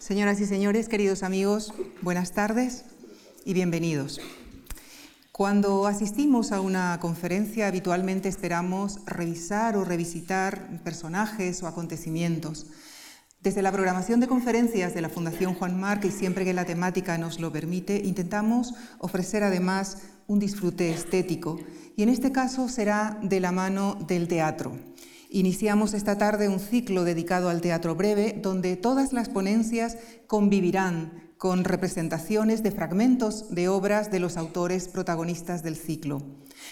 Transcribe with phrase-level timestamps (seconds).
[0.00, 2.86] Señoras y señores, queridos amigos, buenas tardes
[3.44, 4.18] y bienvenidos.
[5.30, 12.68] Cuando asistimos a una conferencia habitualmente esperamos revisar o revisitar personajes o acontecimientos.
[13.42, 17.18] Desde la programación de conferencias de la Fundación Juan Marc y siempre que la temática
[17.18, 21.60] nos lo permite, intentamos ofrecer además un disfrute estético
[21.94, 24.78] y en este caso será de la mano del teatro.
[25.32, 29.96] Iniciamos esta tarde un ciclo dedicado al teatro breve, donde todas las ponencias
[30.26, 36.20] convivirán con representaciones de fragmentos de obras de los autores protagonistas del ciclo.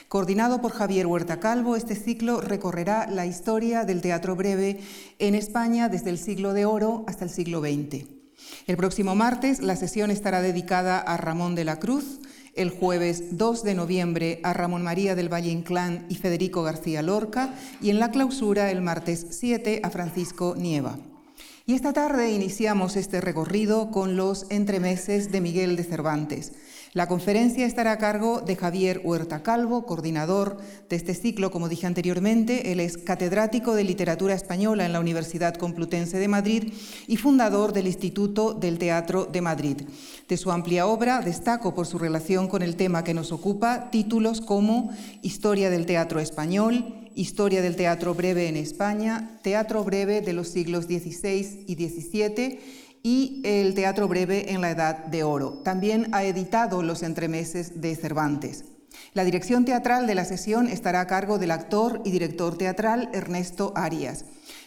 [0.09, 4.80] Coordinado por Javier Huerta Calvo, este ciclo recorrerá la historia del teatro breve
[5.20, 8.06] en España desde el siglo de oro hasta el siglo XX.
[8.66, 12.18] El próximo martes la sesión estará dedicada a Ramón de la Cruz,
[12.58, 17.54] el jueves 2 de noviembre a Ramón María del Valle Inclán y Federico García Lorca
[17.80, 20.98] y en la clausura el martes 7 a Francisco Nieva.
[21.66, 26.52] Y esta tarde iniciamos este recorrido con los entremeses de Miguel de Cervantes.
[26.99, 30.57] La conferencia estará a cargo de Javier Huerta Calvo, coordinador
[30.88, 32.73] de este ciclo, como dije anteriormente.
[32.73, 36.73] Él es catedrático de Literatura Española en la Universidad Complutense de Madrid
[37.07, 39.82] y fundador del Instituto del Teatro de Madrid.
[40.29, 44.40] De su amplia obra destaco por su relación con el tema que nos ocupa títulos
[44.40, 44.90] como
[45.23, 50.87] Historia del Teatro Español, Historia del Teatro Breve en España, Teatro Breve de los siglos
[50.87, 52.59] XVI y XVII
[53.02, 55.60] y el Teatro Breve en la Edad de Oro.
[55.65, 58.65] También ha editado Los entremeses de Cervantes.
[59.15, 63.73] La dirección teatral de la sesión estará a cargo del actor y director teatral Ernesto
[63.74, 64.25] Arias.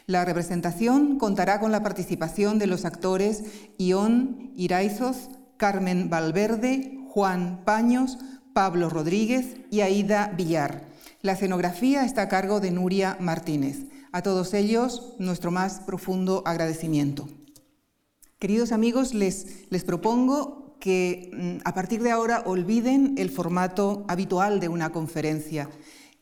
[0.07, 3.43] La representación contará con la participación de los actores
[3.77, 8.17] Ión Iraizos, Carmen Valverde, Juan Paños,
[8.53, 10.83] Pablo Rodríguez y Aida Villar.
[11.21, 13.85] La escenografía está a cargo de Nuria Martínez.
[14.11, 17.29] A todos ellos, nuestro más profundo agradecimiento.
[18.41, 24.59] Queridos amigos, les, les propongo que mm, a partir de ahora olviden el formato habitual
[24.59, 25.69] de una conferencia,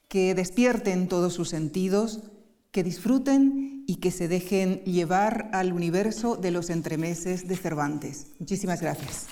[0.09, 2.23] que despierten todos sus sentidos,
[2.71, 8.27] que disfruten y que se dejen llevar al universo de los entremeses de Cervantes.
[8.37, 9.27] Muchísimas gracias.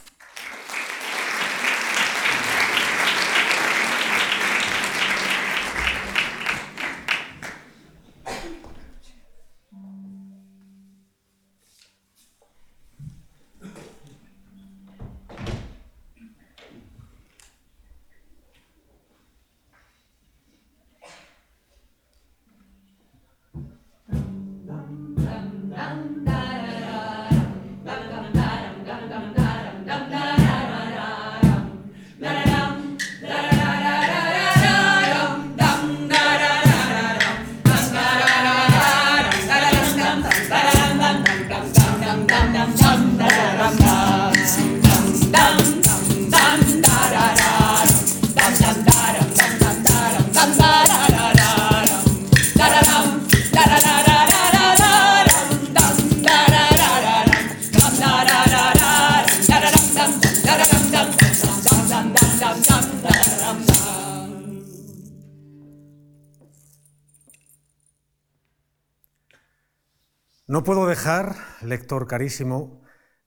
[70.67, 72.81] Puedo dejar, lector carísimo,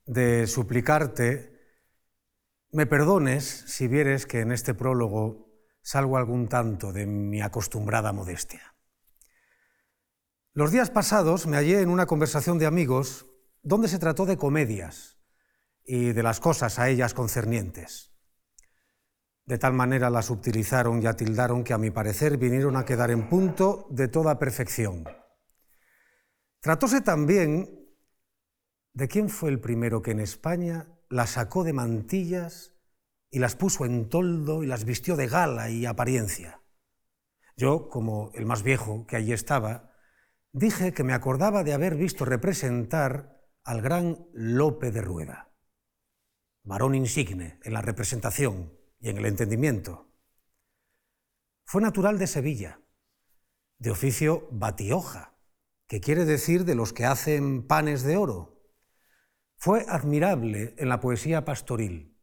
[0.04, 1.58] de suplicarte
[2.70, 5.48] me perdones si vieres que en este prólogo
[5.80, 8.74] salgo algún tanto de mi acostumbrada modestia.
[10.52, 13.24] Los días pasados me hallé en una conversación de amigos
[13.62, 15.16] donde se trató de comedias
[15.82, 18.12] y de las cosas a ellas concernientes.
[19.46, 23.30] De tal manera las utilizaron y atildaron que a mi parecer vinieron a quedar en
[23.30, 25.19] punto de toda perfección.
[26.60, 27.88] Tratóse también
[28.92, 32.74] de quién fue el primero que en España las sacó de mantillas
[33.30, 36.62] y las puso en toldo y las vistió de gala y apariencia.
[37.56, 39.94] Yo, como el más viejo que allí estaba,
[40.52, 45.52] dije que me acordaba de haber visto representar al gran Lope de Rueda,
[46.64, 50.12] varón insigne en la representación y en el entendimiento.
[51.64, 52.80] Fue natural de Sevilla,
[53.78, 55.29] de oficio batioja,
[55.90, 58.62] que quiere decir de los que hacen panes de oro.
[59.56, 62.16] Fue admirable en la poesía pastoril.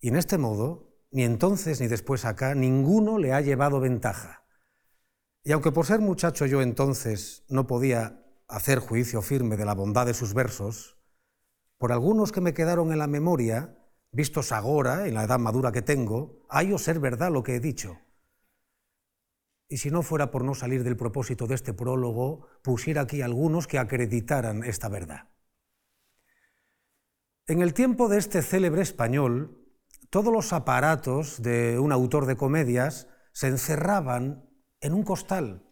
[0.00, 4.46] Y en este modo, ni entonces ni después acá, ninguno le ha llevado ventaja.
[5.42, 10.06] Y aunque por ser muchacho yo entonces no podía hacer juicio firme de la bondad
[10.06, 10.96] de sus versos,
[11.76, 13.76] por algunos que me quedaron en la memoria,
[14.10, 17.98] vistos agora, en la edad madura que tengo, hallo ser verdad lo que he dicho
[19.68, 23.66] y si no fuera por no salir del propósito de este prólogo, pusiera aquí algunos
[23.66, 25.30] que acreditaran esta verdad.
[27.46, 29.64] En el tiempo de este célebre español,
[30.10, 34.48] todos los aparatos de un autor de comedias se encerraban
[34.80, 35.68] en un costal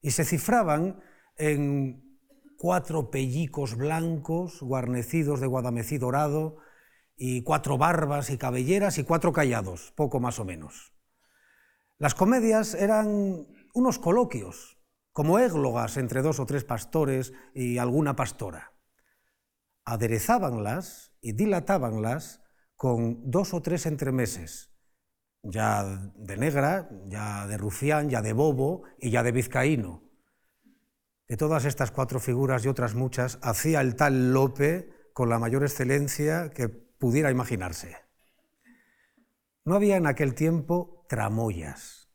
[0.00, 1.00] y se cifraban
[1.36, 2.20] en
[2.58, 6.56] cuatro pellicos blancos guarnecidos de guadamecí dorado
[7.16, 10.92] y cuatro barbas y cabelleras y cuatro callados, poco más o menos.
[11.98, 14.78] Las comedias eran unos coloquios,
[15.12, 18.72] como églogas entre dos o tres pastores y alguna pastora.
[19.84, 22.40] Aderezábanlas y dilatábanlas
[22.76, 24.70] con dos o tres entremeses,
[25.42, 25.82] ya
[26.14, 30.04] de negra, ya de rufián, ya de bobo y ya de vizcaíno.
[31.26, 35.64] De todas estas cuatro figuras y otras muchas, hacía el tal Lope con la mayor
[35.64, 37.96] excelencia que pudiera imaginarse.
[39.64, 42.10] No había en aquel tiempo tramoyas,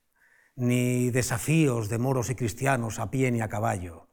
[0.56, 4.10] ni desafíos de moros y cristianos a pie ni a caballo.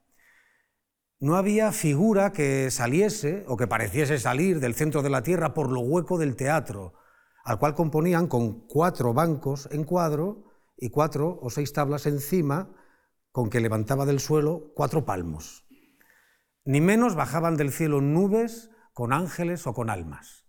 [1.19, 5.71] No había figura que saliese o que pareciese salir del centro de la tierra por
[5.71, 6.95] lo hueco del teatro,
[7.45, 10.45] al cual componían con cuatro bancos en cuadro
[10.79, 12.75] y cuatro o seis tablas encima,
[13.33, 15.67] con que levantaba del suelo cuatro palmos.
[16.65, 20.47] Ni menos bajaban del cielo nubes con ángeles o con almas.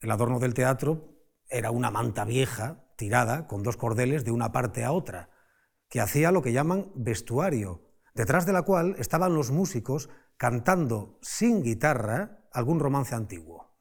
[0.00, 1.18] El adorno del teatro
[1.50, 5.30] era una manta vieja, tirada con dos cordeles de una parte a otra,
[5.88, 11.62] que hacía lo que llaman vestuario, detrás de la cual estaban los músicos cantando sin
[11.62, 13.74] guitarra algún romance antiguo.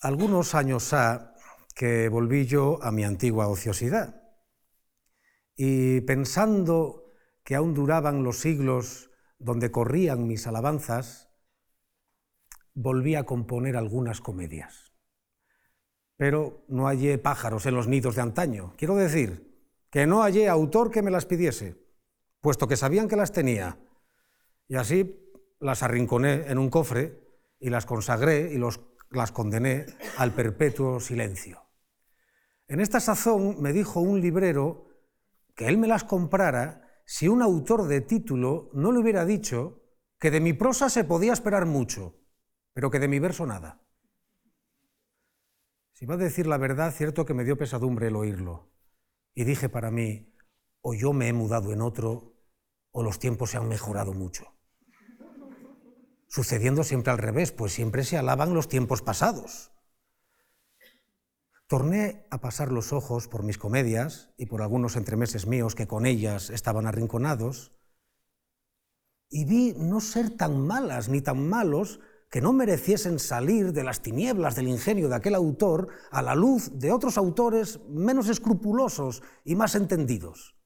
[0.00, 1.34] Algunos años ha
[1.76, 4.20] que volví yo a mi antigua ociosidad
[5.54, 7.04] y pensando
[7.44, 11.30] que aún duraban los siglos donde corrían mis alabanzas,
[12.74, 14.89] volví a componer algunas comedias.
[16.20, 18.74] Pero no hallé pájaros en los nidos de antaño.
[18.76, 19.56] Quiero decir,
[19.88, 21.82] que no hallé autor que me las pidiese,
[22.42, 23.78] puesto que sabían que las tenía.
[24.68, 25.18] Y así
[25.60, 27.18] las arrinconé en un cofre
[27.58, 29.86] y las consagré y las condené
[30.18, 31.62] al perpetuo silencio.
[32.68, 34.88] En esta sazón me dijo un librero
[35.56, 39.86] que él me las comprara si un autor de título no le hubiera dicho
[40.18, 42.20] que de mi prosa se podía esperar mucho,
[42.74, 43.80] pero que de mi verso nada.
[46.00, 48.72] Si va a decir la verdad, cierto que me dio pesadumbre el oírlo.
[49.34, 50.34] Y dije para mí,
[50.80, 52.40] o yo me he mudado en otro,
[52.90, 54.46] o los tiempos se han mejorado mucho.
[56.26, 59.72] Sucediendo siempre al revés, pues siempre se alaban los tiempos pasados.
[61.66, 66.06] Torné a pasar los ojos por mis comedias y por algunos entremeses míos que con
[66.06, 67.72] ellas estaban arrinconados,
[69.28, 74.02] y vi no ser tan malas ni tan malos que no mereciesen salir de las
[74.02, 79.56] tinieblas del ingenio de aquel autor a la luz de otros autores menos escrupulosos y
[79.56, 80.56] más entendidos.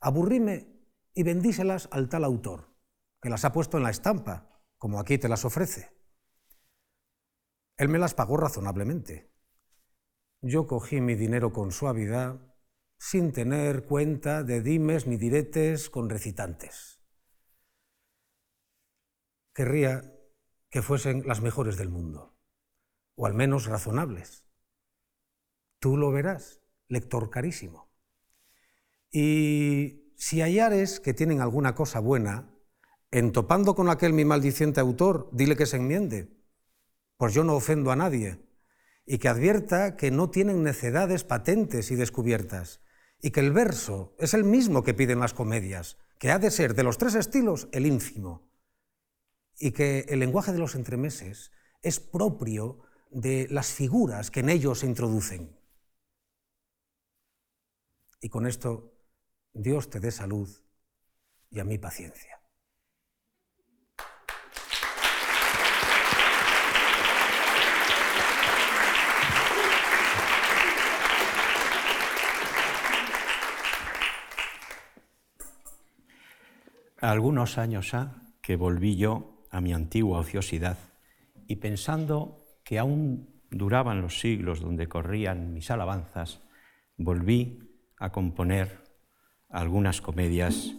[0.00, 0.74] Aburríme
[1.12, 2.74] y vendíselas al tal autor,
[3.20, 5.94] que las ha puesto en la estampa, como aquí te las ofrece.
[7.76, 9.30] Él me las pagó razonablemente.
[10.40, 12.40] Yo cogí mi dinero con suavidad,
[12.98, 17.02] sin tener cuenta de dimes ni diretes con recitantes.
[19.52, 20.19] Querría
[20.70, 22.36] que fuesen las mejores del mundo,
[23.16, 24.44] o al menos razonables.
[25.80, 27.90] Tú lo verás, lector carísimo.
[29.10, 32.54] Y si hallares que tienen alguna cosa buena,
[33.10, 36.36] entopando con aquel mi maldiciente autor, dile que se enmiende,
[37.16, 38.46] pues yo no ofendo a nadie,
[39.04, 42.80] y que advierta que no tienen necedades patentes y descubiertas,
[43.20, 46.74] y que el verso es el mismo que piden las comedias, que ha de ser
[46.74, 48.49] de los tres estilos el ínfimo,
[49.62, 51.52] y que el lenguaje de los entremeses
[51.82, 55.54] es propio de las figuras que en ellos se introducen.
[58.22, 58.94] Y con esto,
[59.52, 60.48] Dios te dé salud
[61.50, 62.40] y a mí paciencia.
[77.02, 80.78] Algunos años ha que volví yo a mi antigua ociosidad
[81.46, 86.40] y pensando que aún duraban los siglos donde corrían mis alabanzas,
[86.96, 87.58] volví
[87.96, 88.84] a componer
[89.48, 90.74] algunas comedias,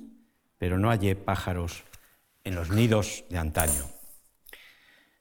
[0.57, 1.83] pero no hallé pájaros
[2.43, 3.83] en los nidos de antaño.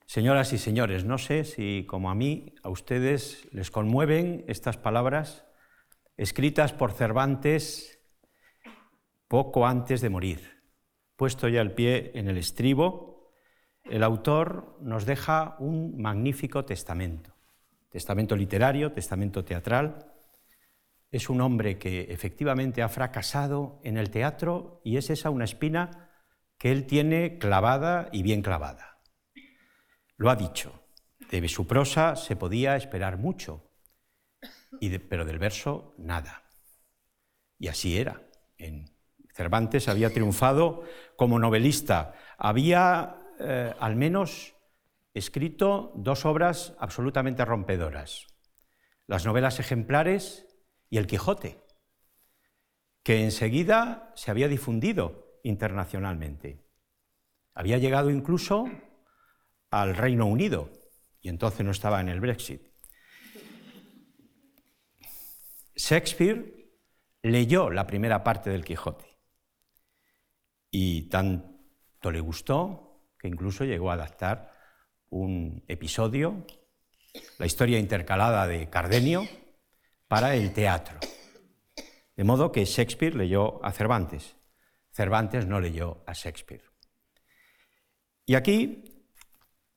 [0.06, 5.44] Señoras y señores, no sé si como a mí, a ustedes les conmueven estas palabras
[6.16, 8.00] escritas por Cervantes
[9.28, 10.62] poco antes de morir.
[11.16, 13.19] Puesto ya el pie en el estribo,
[13.84, 17.34] el autor nos deja un magnífico testamento,
[17.90, 20.12] testamento literario, testamento teatral.
[21.10, 26.10] Es un hombre que efectivamente ha fracasado en el teatro y es esa una espina
[26.58, 28.98] que él tiene clavada y bien clavada.
[30.16, 30.84] Lo ha dicho,
[31.30, 33.70] de su prosa se podía esperar mucho,
[35.08, 36.42] pero del verso nada.
[37.58, 38.22] Y así era.
[38.58, 38.90] En
[39.32, 40.84] Cervantes había triunfado
[41.16, 44.54] como novelista, había eh, al menos
[45.14, 48.26] escrito dos obras absolutamente rompedoras,
[49.06, 50.46] las novelas ejemplares
[50.88, 51.58] y El Quijote,
[53.02, 56.64] que enseguida se había difundido internacionalmente.
[57.54, 58.66] Había llegado incluso
[59.70, 60.70] al Reino Unido
[61.20, 62.62] y entonces no estaba en el Brexit.
[65.74, 66.70] Shakespeare
[67.22, 69.06] leyó la primera parte del Quijote
[70.70, 72.89] y tanto le gustó
[73.20, 74.50] que incluso llegó a adaptar
[75.10, 76.46] un episodio,
[77.38, 79.28] la historia intercalada de Cardenio,
[80.08, 80.98] para el teatro.
[82.16, 84.36] De modo que Shakespeare leyó a Cervantes,
[84.90, 86.64] Cervantes no leyó a Shakespeare.
[88.24, 88.84] Y aquí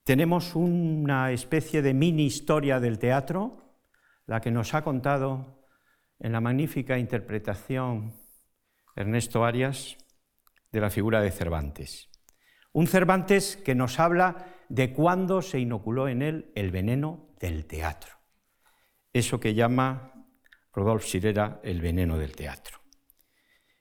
[0.04, 3.78] tenemos una especie de mini historia del teatro,
[4.26, 5.66] la que nos ha contado
[6.18, 8.14] en la magnífica interpretación
[8.96, 9.96] Ernesto Arias
[10.72, 12.08] de la figura de Cervantes.
[12.74, 18.10] Un Cervantes que nos habla de cuándo se inoculó en él el veneno del teatro.
[19.12, 20.26] Eso que llama
[20.72, 22.80] Rodolphe Sirera el veneno del teatro.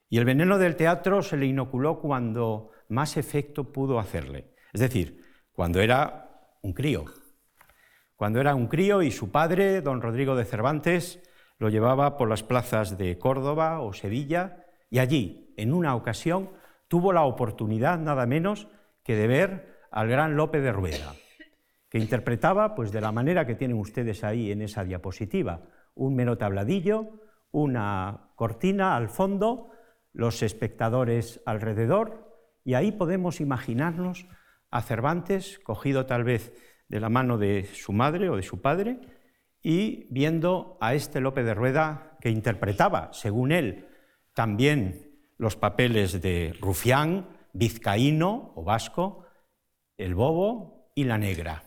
[0.10, 4.54] Y el veneno del teatro se le inoculó cuando más efecto pudo hacerle.
[4.72, 7.06] Es decir, cuando era un crío.
[8.16, 11.20] Cuando era un crío y su padre, don Rodrigo de Cervantes,
[11.58, 16.52] lo llevaba por las plazas de Córdoba o Sevilla y allí, en una ocasión,
[16.88, 18.68] tuvo la oportunidad nada menos
[19.04, 21.14] que de ver al gran Lope de Rueda,
[21.90, 25.62] que interpretaba pues de la manera que tienen ustedes ahí en esa diapositiva,
[25.96, 27.20] un mero tabladillo,
[27.52, 29.70] una cortina al fondo,
[30.12, 32.34] los espectadores alrededor,
[32.64, 34.28] y ahí podemos imaginarnos
[34.72, 36.54] a Cervantes cogido tal vez
[36.88, 39.00] de la mano de su madre o de su padre
[39.62, 43.88] y viendo a este Lope de Rueda que interpretaba, según él,
[44.34, 49.26] también los papeles de rufián, vizcaíno o vasco,
[49.98, 51.64] el bobo y la negra.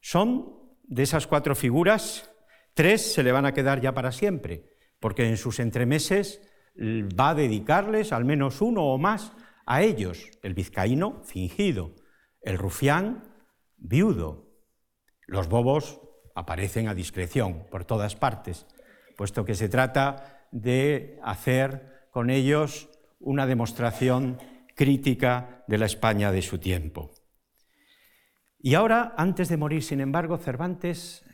[0.00, 2.30] Son de esas cuatro figuras,
[2.74, 6.40] tres se le van a quedar ya para siempre, porque en sus entremeses
[6.78, 9.32] va a dedicarles al menos uno o más
[9.64, 11.94] a ellos, el vizcaíno fingido,
[12.42, 13.34] el rufián
[13.76, 14.46] viudo.
[15.26, 16.00] Los bobos
[16.34, 18.66] aparecen a discreción por todas partes,
[19.16, 24.38] puesto que se trata de hacer con ellos una demostración
[24.76, 27.10] crítica de la España de su tiempo.
[28.58, 31.24] Y ahora, antes de morir, sin embargo, Cervantes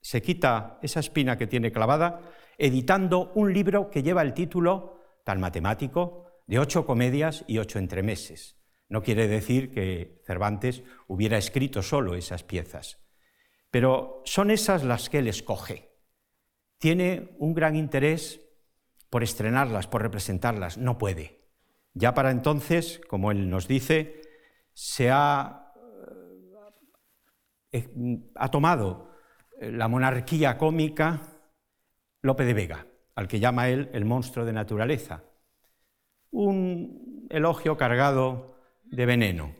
[0.00, 2.20] se quita esa espina que tiene clavada,
[2.58, 8.58] editando un libro que lleva el título, tan matemático, de ocho comedias y ocho entremeses.
[8.88, 12.98] No quiere decir que Cervantes hubiera escrito solo esas piezas,
[13.70, 15.92] pero son esas las que él escoge.
[16.78, 18.40] Tiene un gran interés
[19.08, 21.41] por estrenarlas, por representarlas, no puede.
[21.94, 24.22] Ya para entonces, como él nos dice,
[24.72, 25.72] se ha,
[27.70, 27.88] eh,
[28.34, 29.10] ha tomado
[29.60, 31.20] eh, la monarquía cómica
[32.22, 35.24] Lope de Vega, al que llama él el monstruo de naturaleza.
[36.30, 39.54] Un elogio cargado de veneno,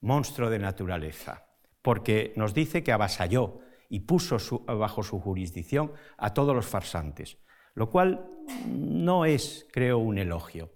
[0.00, 1.46] monstruo de naturaleza,
[1.82, 7.38] porque nos dice que avasalló y puso bajo su jurisdicción a todos los farsantes,
[7.74, 8.28] lo cual
[8.66, 10.75] no es, creo, un elogio.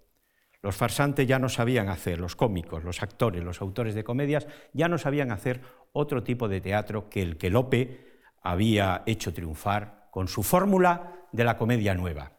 [0.63, 4.89] Los farsantes ya no sabían hacer, los cómicos, los actores, los autores de comedias, ya
[4.89, 5.63] no sabían hacer
[5.93, 11.45] otro tipo de teatro que el que Lope había hecho triunfar con su fórmula de
[11.45, 12.33] la comedia nueva.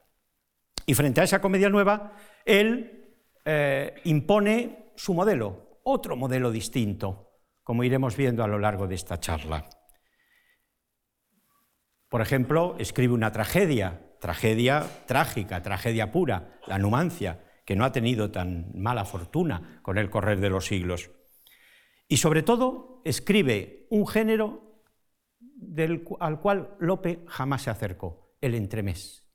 [0.86, 2.14] Y frente a esa comedia nueva,
[2.46, 7.32] él eh, impone su modelo, otro modelo distinto,
[7.64, 9.68] como iremos viendo a lo largo de esta charla.
[12.10, 17.40] Por ejemplo, escribe una tragedia, tragedia trágica, tragedia pura, la Numancia,
[17.72, 21.10] que no ha tenido tan mala fortuna con el correr de los siglos.
[22.10, 24.84] Y sobre todo escribe un género
[26.20, 29.26] al cual Lope jamás se acercó, el entremés.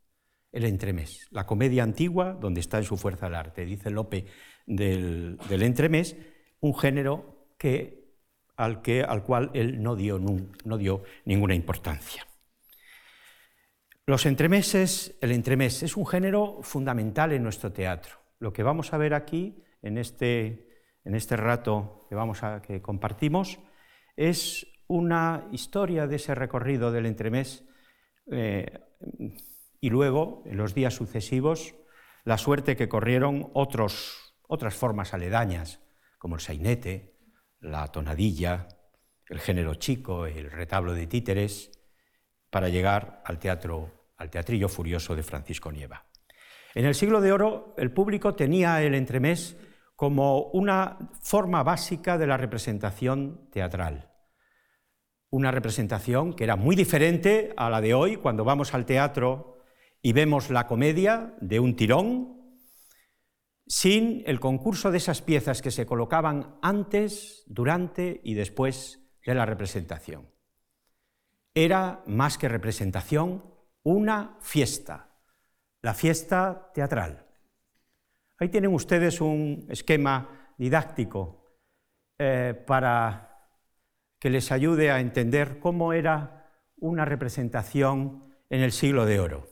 [0.53, 4.27] El entremés, la comedia antigua donde está en su fuerza el arte, dice Lope
[4.67, 6.15] del, entremés,
[6.61, 8.19] un género que,
[8.59, 12.27] al, que, al cual él no dio, no dio ninguna importancia.
[14.05, 18.26] Los entremeses, el entremés es un género fundamental en nuestro teatro.
[18.39, 20.69] Lo que vamos a ver aquí, en este,
[21.05, 23.59] en este rato que, vamos a, que compartimos,
[24.17, 27.65] es una historia de ese recorrido del entremés
[28.31, 28.81] eh,
[29.81, 31.75] y luego, en los días sucesivos,
[32.25, 35.81] la suerte que corrieron otros otras formas aledañas,
[36.19, 37.17] como el sainete,
[37.61, 38.69] la tonadilla,
[39.29, 41.71] el género chico, el retablo de títeres,
[42.51, 46.06] para llegar al teatro, al teatrillo furioso de Francisco Nieva.
[46.77, 49.57] En el siglo de oro, el público tenía el entremés
[49.95, 54.13] como una forma básica de la representación teatral.
[55.31, 59.57] Una representación que era muy diferente a la de hoy, cuando vamos al teatro
[60.03, 62.61] y vemos la comedia de un tirón,
[63.67, 69.47] sin el concurso de esas piezas que se colocaban antes, durante y después de la
[69.47, 70.29] representación.
[71.55, 73.47] Era, más que representación,
[73.83, 75.16] una fiesta,
[75.87, 77.25] la fiesta teatral.
[78.41, 81.47] Ahí tienen ustedes un esquema didáctico
[82.19, 83.55] eh, para
[84.19, 89.49] que les ayude a entender cómo era una representación en el siglo de oro.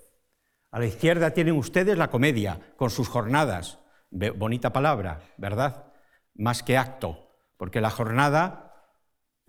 [0.72, 3.78] A la izquierda tienen ustedes la comedia, con sus jornadas,
[4.10, 5.92] bonita palabra, ¿verdad?
[6.34, 8.90] Más que acto, porque la jornada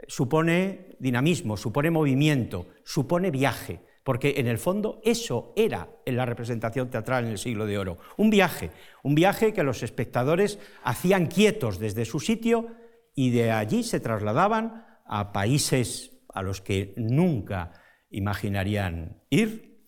[0.07, 6.91] supone dinamismo, supone movimiento, supone viaje, porque en el fondo eso era en la representación
[6.91, 8.69] teatral en el siglo de oro, un viaje,
[9.01, 12.67] un viaje que los espectadores hacían quietos desde su sitio
[13.15, 17.81] y de allí se trasladaban a países a los que nunca
[18.11, 19.83] imaginarían ir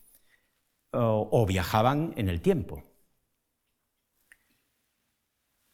[0.92, 2.82] o, viajaban en el tiempo.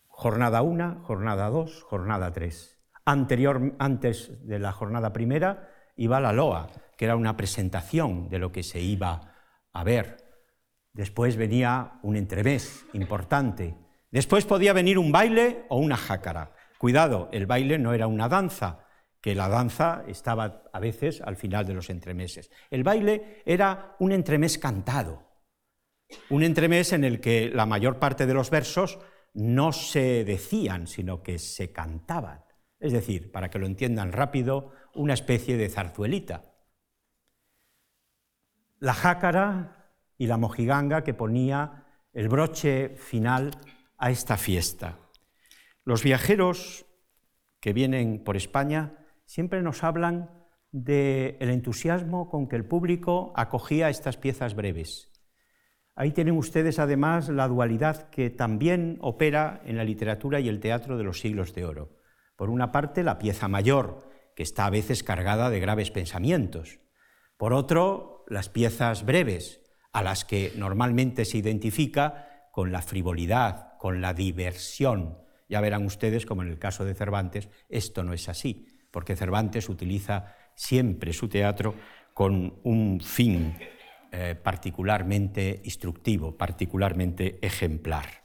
[0.07, 2.77] Jornada 1, jornada 2, jornada 3.
[3.05, 8.51] Anterior, antes de la jornada primera iba la loa, que era una presentación de lo
[8.51, 9.33] que se iba
[9.71, 10.17] a ver.
[10.93, 13.75] Después venía un entremés importante.
[14.11, 16.53] Después podía venir un baile o una jácara.
[16.77, 18.85] Cuidado, el baile no era una danza,
[19.21, 22.51] que la danza estaba a veces al final de los entremeses.
[22.69, 25.29] El baile era un entremés cantado,
[26.29, 28.99] un entremés en el que la mayor parte de los versos
[29.33, 32.43] no se decían, sino que se cantaban
[32.83, 36.45] es decir, para que lo entiendan rápido, una especie de zarzuelita.
[38.79, 43.51] La jácara y la mojiganga que ponía el broche final
[43.97, 44.99] a esta fiesta.
[45.83, 46.85] Los viajeros
[47.59, 50.29] que vienen por España siempre nos hablan
[50.71, 55.09] del entusiasmo con que el público acogía estas piezas breves.
[55.95, 60.97] Ahí tienen ustedes además la dualidad que también opera en la literatura y el teatro
[60.97, 61.99] de los siglos de oro.
[62.35, 66.79] Por una parte, la pieza mayor, que está a veces cargada de graves pensamientos.
[67.37, 74.01] Por otro, las piezas breves, a las que normalmente se identifica con la frivolidad, con
[74.01, 75.19] la diversión.
[75.49, 79.69] Ya verán ustedes como en el caso de Cervantes esto no es así, porque Cervantes
[79.69, 81.75] utiliza siempre su teatro
[82.13, 83.55] con un fin
[84.11, 88.23] eh, particularmente instructivo, particularmente ejemplar.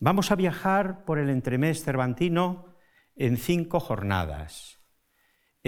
[0.00, 2.74] Vamos a viajar por el entremés cervantino
[3.16, 4.77] en cinco jornadas.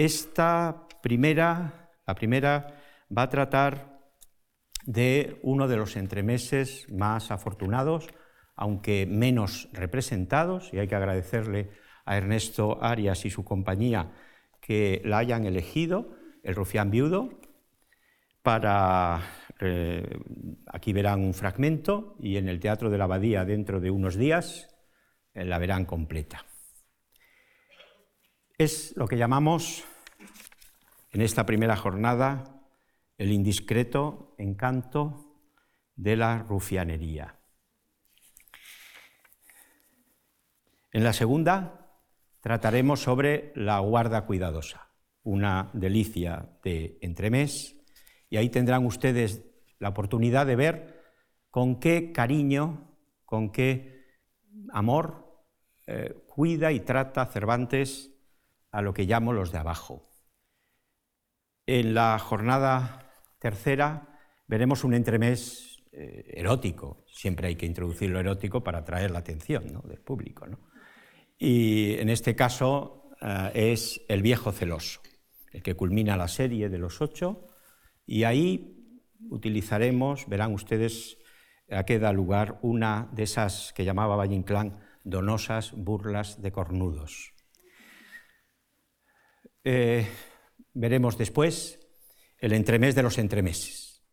[0.01, 2.73] Esta primera, la primera,
[3.15, 3.99] va a tratar
[4.83, 8.07] de uno de los entremeses más afortunados,
[8.55, 11.69] aunque menos representados, y hay que agradecerle
[12.03, 14.11] a Ernesto Arias y su compañía
[14.59, 17.39] que la hayan elegido, el rufián viudo,
[18.41, 19.21] para...
[19.59, 20.17] Eh,
[20.65, 24.67] aquí verán un fragmento y en el Teatro de la Abadía dentro de unos días
[25.35, 26.43] eh, la verán completa.
[28.57, 29.85] Es lo que llamamos
[31.11, 32.61] en esta primera jornada
[33.17, 35.35] el indiscreto encanto
[35.95, 37.37] de la rufianería.
[40.91, 41.87] En la segunda
[42.41, 44.89] trataremos sobre la guarda cuidadosa,
[45.23, 47.77] una delicia de entremés,
[48.29, 49.43] y ahí tendrán ustedes
[49.79, 51.01] la oportunidad de ver
[51.49, 52.95] con qué cariño,
[53.25, 54.05] con qué
[54.71, 55.43] amor
[55.85, 58.11] eh, cuida y trata Cervantes
[58.71, 60.10] a lo que llamo los de abajo.
[61.65, 67.05] En la jornada tercera veremos un entremés eh, erótico.
[67.07, 70.47] Siempre hay que introducir lo erótico para atraer la atención del público.
[71.37, 75.01] Y en este caso eh, es El viejo celoso,
[75.51, 77.47] el que culmina la serie de los ocho.
[78.05, 78.77] Y ahí
[79.29, 81.17] utilizaremos, verán ustedes
[81.69, 87.33] a qué da lugar una de esas que llamaba Valle Inclán donosas burlas de cornudos.
[89.63, 90.07] Eh,
[90.73, 91.79] veremos después
[92.37, 94.03] el entremés de los entremeses.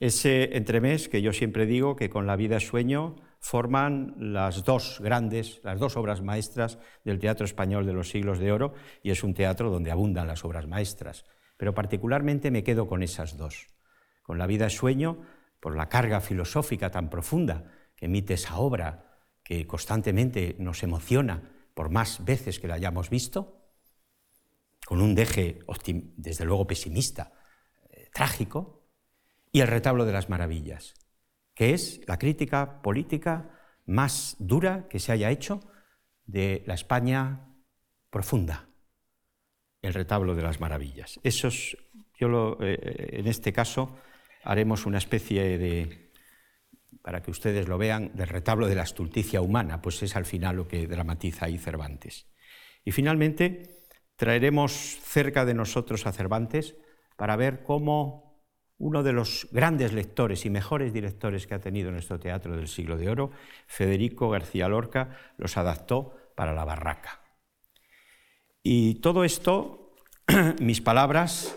[0.00, 5.00] Ese entremés que yo siempre digo que con la vida es sueño forman las dos
[5.00, 9.22] grandes, las dos obras maestras del teatro español de los siglos de oro y es
[9.22, 11.24] un teatro donde abundan las obras maestras.
[11.56, 13.68] Pero particularmente me quedo con esas dos.
[14.22, 15.22] Con la vida es sueño
[15.60, 21.90] por la carga filosófica tan profunda que emite esa obra que constantemente nos emociona por
[21.90, 23.63] más veces que la hayamos visto,
[24.84, 25.60] con un deje,
[26.16, 27.32] desde luego, pesimista,
[27.90, 28.88] eh, trágico,
[29.50, 30.94] y el retablo de las maravillas,
[31.54, 33.50] que es la crítica política
[33.86, 35.60] más dura que se haya hecho
[36.26, 37.54] de la España
[38.10, 38.68] profunda,
[39.82, 41.20] el retablo de las maravillas.
[41.22, 41.48] Eso
[42.18, 43.96] yo lo, eh, en este caso
[44.42, 46.12] haremos una especie de,
[47.02, 50.56] para que ustedes lo vean, del retablo de la estulticia humana, pues es al final
[50.56, 52.26] lo que dramatiza ahí Cervantes.
[52.84, 53.83] Y finalmente
[54.16, 54.72] traeremos
[55.02, 56.76] cerca de nosotros a Cervantes
[57.16, 58.24] para ver cómo
[58.78, 62.96] uno de los grandes lectores y mejores directores que ha tenido nuestro teatro del siglo
[62.96, 63.30] de oro,
[63.66, 67.20] Federico García Lorca, los adaptó para la barraca.
[68.62, 69.94] Y todo esto,
[70.60, 71.56] mis palabras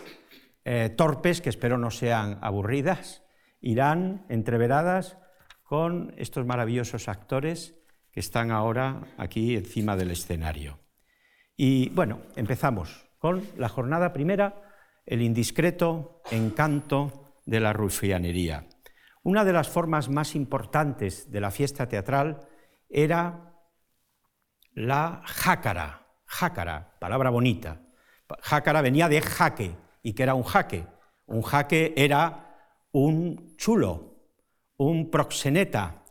[0.64, 3.22] eh, torpes, que espero no sean aburridas,
[3.60, 5.18] irán entreveradas
[5.62, 7.74] con estos maravillosos actores
[8.12, 10.78] que están ahora aquí encima del escenario.
[11.60, 14.62] Y bueno, empezamos con la jornada primera,
[15.04, 18.68] el indiscreto encanto de la rufianería.
[19.24, 22.46] Una de las formas más importantes de la fiesta teatral
[22.88, 23.56] era
[24.72, 27.82] la jácara, jácara, palabra bonita.
[28.40, 30.86] Jácara venía de jaque, y que era un jaque.
[31.26, 32.54] Un jaque era
[32.92, 34.14] un chulo,
[34.76, 36.04] un proxeneta,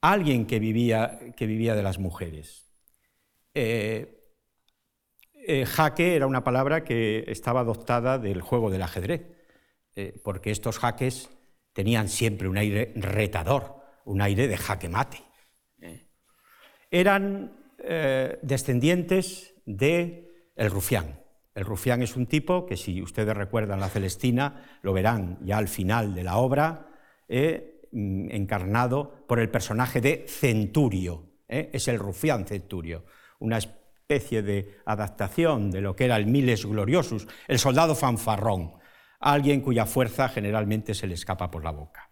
[0.00, 2.74] alguien que vivía, que vivía de las mujeres.
[3.54, 4.17] Eh,
[5.50, 9.22] eh, jaque era una palabra que estaba adoptada del juego del ajedrez,
[9.96, 11.30] eh, porque estos jaques
[11.72, 15.22] tenían siempre un aire retador, un aire de jaque mate.
[15.80, 16.06] Eh.
[16.90, 17.56] Eran
[18.42, 21.22] descendientes de el rufián.
[21.54, 25.68] El rufián es un tipo que, si ustedes recuerdan la Celestina, lo verán ya al
[25.68, 26.90] final de la obra,
[27.28, 31.38] mm, encarnado por el personaje de Centurio.
[31.48, 33.04] Es el rufián Centurio,
[33.38, 33.58] una
[34.08, 38.72] especie de adaptación de lo que era el Miles Gloriosus, el soldado fanfarrón,
[39.20, 42.08] alguien cuya fuerza generalmente se le escapa por la boca.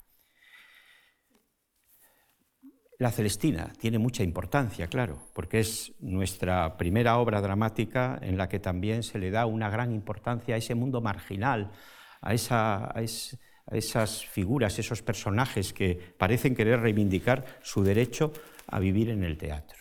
[2.98, 8.59] La Celestina tiene mucha importancia, claro, porque es nuestra primera obra dramática en la que
[8.59, 11.72] también se le da una gran importancia a ese mundo marginal,
[12.20, 18.35] a, a esas figuras, esos personajes que parecen querer reivindicar su derecho
[18.66, 19.76] a vivir en el teatro.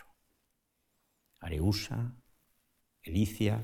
[1.46, 2.16] Areusa,
[3.04, 3.64] Elicia,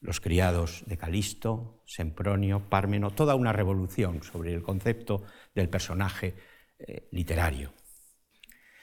[0.00, 5.22] los criados de Calisto, Sempronio, Pármeno, toda una revolución sobre el concepto
[5.54, 6.34] del personaje
[6.78, 7.74] eh, literario.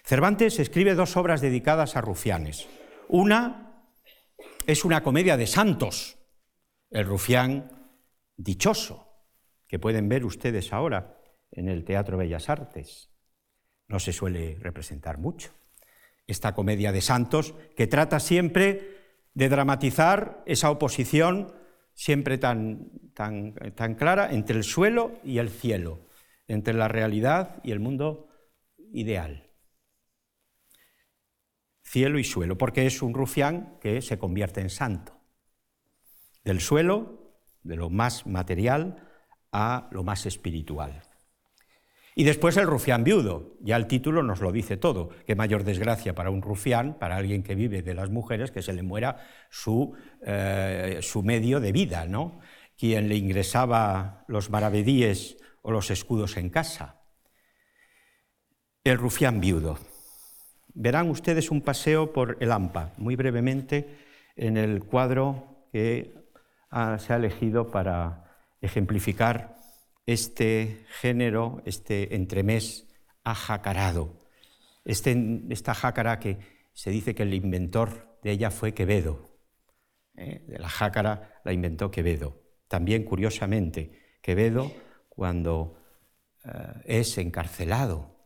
[0.03, 2.67] Cervantes escribe dos obras dedicadas a rufianes.
[3.09, 3.83] Una
[4.65, 6.17] es una comedia de santos,
[6.91, 7.91] el rufián
[8.37, 9.07] dichoso,
[9.67, 11.19] que pueden ver ustedes ahora
[11.51, 13.09] en el Teatro Bellas Artes.
[13.87, 15.58] No se suele representar mucho
[16.29, 18.97] esta comedia de santos, que trata siempre
[19.33, 21.53] de dramatizar esa oposición
[21.99, 26.07] siempre tan, tan, tan clara entre el suelo y el cielo,
[26.47, 28.29] entre la realidad y el mundo
[28.93, 29.51] ideal.
[31.83, 35.19] Cielo y suelo, porque es un rufián que se convierte en santo.
[36.45, 39.05] Del suelo, de lo más material,
[39.51, 41.01] a lo más espiritual.
[42.15, 46.15] Y después el rufián viudo, ya el título nos lo dice todo, qué mayor desgracia
[46.15, 49.95] para un rufián, para alguien que vive de las mujeres, que se le muera su,
[50.25, 52.39] eh, su medio de vida, ¿no?
[52.77, 57.01] Quien le ingresaba los maravedíes o los escudos en casa.
[58.83, 59.77] El rufián viudo.
[60.73, 63.97] Verán ustedes un paseo por el AMPA, muy brevemente,
[64.35, 66.15] en el cuadro que
[66.97, 68.23] se ha elegido para
[68.61, 69.58] ejemplificar
[70.13, 72.87] este género, este entremés
[73.23, 74.17] ajacarado.
[74.83, 75.15] Este,
[75.49, 76.39] esta jácara que
[76.73, 79.37] se dice que el inventor de ella fue Quevedo.
[80.15, 80.43] ¿eh?
[80.47, 82.41] De la jácara la inventó Quevedo.
[82.67, 84.71] También, curiosamente, Quevedo,
[85.09, 85.77] cuando
[86.43, 86.49] eh,
[86.85, 88.17] es encarcelado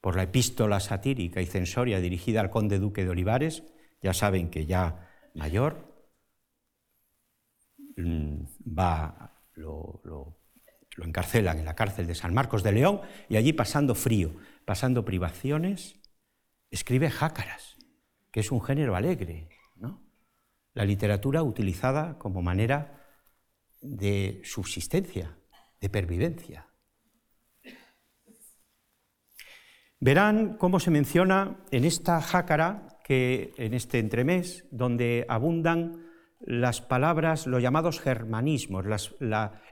[0.00, 3.62] por la epístola satírica y censoria dirigida al conde duque de Olivares,
[4.00, 6.08] ya saben que ya mayor,
[7.98, 8.44] mm,
[8.78, 9.34] va,
[10.96, 15.04] lo encarcelan en la cárcel de San Marcos de León y allí pasando frío, pasando
[15.04, 16.00] privaciones,
[16.70, 17.76] escribe jácaras,
[18.30, 20.02] que es un género alegre, ¿no?
[20.72, 23.04] La literatura utilizada como manera
[23.80, 25.36] de subsistencia,
[25.80, 26.68] de pervivencia.
[30.00, 36.03] Verán cómo se menciona en esta jácara que en este entremés, donde abundan
[36.46, 38.84] las palabras, los llamados germanismos,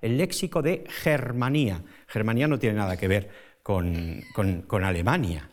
[0.01, 1.85] el léxico de Germanía.
[2.07, 3.31] Germanía no tiene nada que ver
[3.63, 4.25] con,
[4.83, 5.51] Alemania.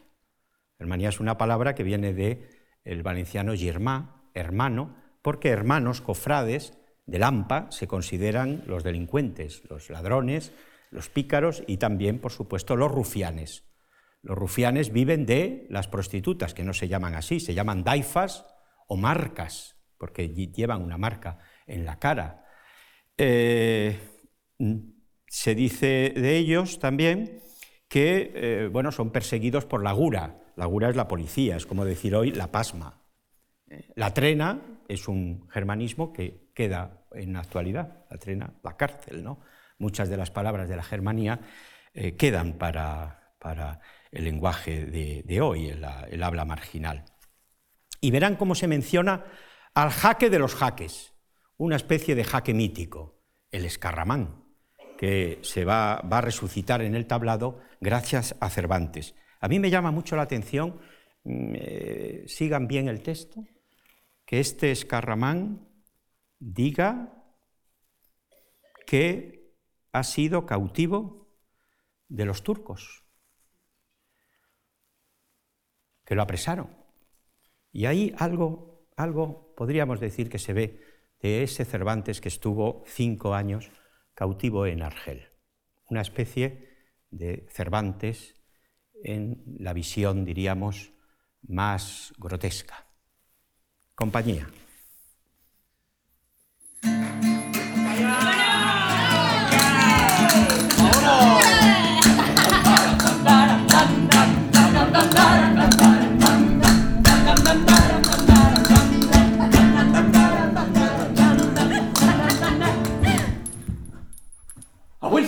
[0.77, 2.49] Germanía es una palabra que viene de
[2.85, 10.53] el valenciano germá, hermano, porque hermanos, cofrades del AMPA se consideran los delincuentes, los ladrones,
[10.89, 13.65] los pícaros y también, por supuesto, los rufianes.
[14.21, 18.45] Los rufianes viven de las prostitutas, que no se llaman así, se llaman daifas
[18.87, 22.45] o marcas, porque llevan una marca en la cara.
[23.15, 23.99] Eh,
[25.27, 27.43] se dice de ellos también
[27.87, 30.41] que eh, bueno, son perseguidos por la gura.
[30.55, 33.01] La gura es la policía, es como decir hoy la pasma.
[33.95, 39.23] La trena es un germanismo que queda en la actualidad, la trena, la cárcel.
[39.23, 39.39] ¿no?
[39.77, 41.39] Muchas de las palabras de la Germanía
[41.93, 43.79] eh, quedan para, para,
[44.11, 47.05] el lenguaje de, hoy, el, habla marginal.
[48.01, 49.25] Y verán cómo se menciona
[49.81, 51.13] al jaque de los jaques,
[51.55, 54.43] una especie de jaque mítico, el escarramán,
[54.97, 59.15] que se va, a resucitar en el tablado gracias a Cervantes.
[59.39, 60.81] A mí me llama mucho la atención,
[61.23, 63.45] mm, eh, sigan bien el texto,
[64.25, 65.65] que este escarramán
[66.39, 67.23] diga
[68.85, 69.53] que
[69.93, 71.29] ha sido cautivo
[72.09, 73.05] de los turcos,
[76.03, 76.75] que lo apresaron.
[77.71, 78.68] Y ahí algo,
[78.99, 80.81] algo podríamos decir que se ve
[81.21, 83.71] de ese Cervantes que estuvo cinco años
[84.13, 85.29] cautivo en Argel,
[85.89, 86.67] una especie
[87.09, 88.35] de Cervantes
[89.01, 90.91] en la visión, diríamos,
[91.41, 92.87] más grotesca.
[93.95, 94.47] Compañía.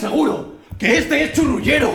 [0.01, 1.91] Seguro que este es churrullero.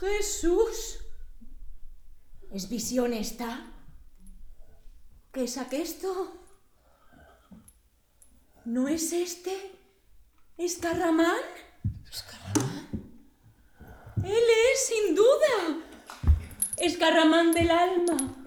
[0.00, 1.00] Jesús.
[2.50, 3.66] ¿Es visión esta?
[5.30, 6.32] ¿Qué es esto?
[8.64, 9.54] ¿No es este?
[10.56, 11.44] ¿Escarramán?
[12.10, 12.88] ¿Escarramán?
[14.24, 15.84] Él es, sin duda.
[16.78, 18.42] Escarramán del alma.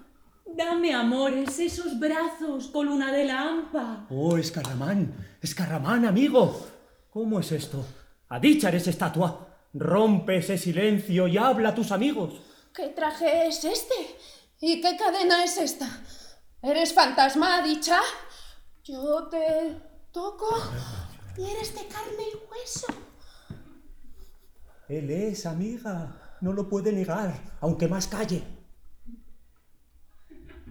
[0.55, 4.07] Dame, amores, esos brazos, coluna de la hampa.
[4.09, 5.13] Oh, Escarramán,
[5.45, 6.65] Escarramán, amigo.
[7.11, 7.85] ¿Cómo es esto?
[8.29, 9.47] A dicha eres estatua.
[9.75, 12.41] Rompe ese silencio y habla a tus amigos.
[12.73, 13.93] ¿Qué traje es este?
[14.59, 15.87] ¿Y qué cadena es esta?
[16.63, 17.99] ¿Eres fantasma, dicha?
[18.83, 19.79] Yo te
[20.11, 20.49] toco
[21.37, 22.87] y eres de carne y hueso.
[24.89, 26.37] Él es, amiga.
[26.41, 28.43] No lo puede negar, aunque más calle.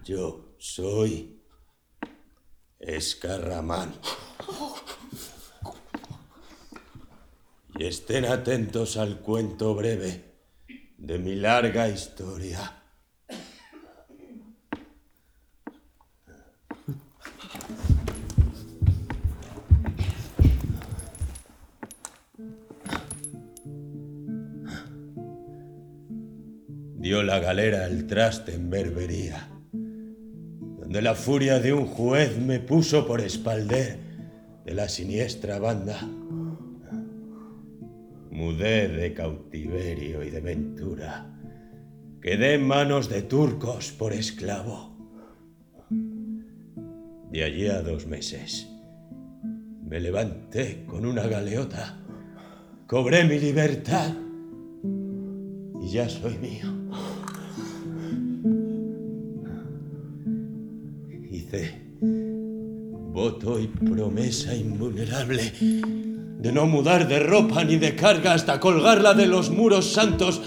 [0.03, 1.34] Yo soy
[2.79, 3.93] Escarramán.
[7.77, 10.35] Y estén atentos al cuento breve
[10.97, 12.81] de mi larga historia.
[27.05, 29.47] Dio la galera al traste en berbería,
[30.85, 33.97] donde la furia de un juez me puso por espalder
[34.63, 36.07] de la siniestra banda
[38.35, 41.25] mudé de cautiverio y de ventura,
[42.21, 44.93] quedé en manos de turcos por esclavo.
[47.31, 48.67] De allí a dos meses
[49.89, 51.97] me levanté con una galeota,
[52.87, 54.13] cobré mi libertad
[55.81, 56.74] y ya soy mío.
[63.15, 69.25] Voto y promesa invulnerable de no mudar de ropa ni de carga hasta colgarla de
[69.25, 70.41] los muros santos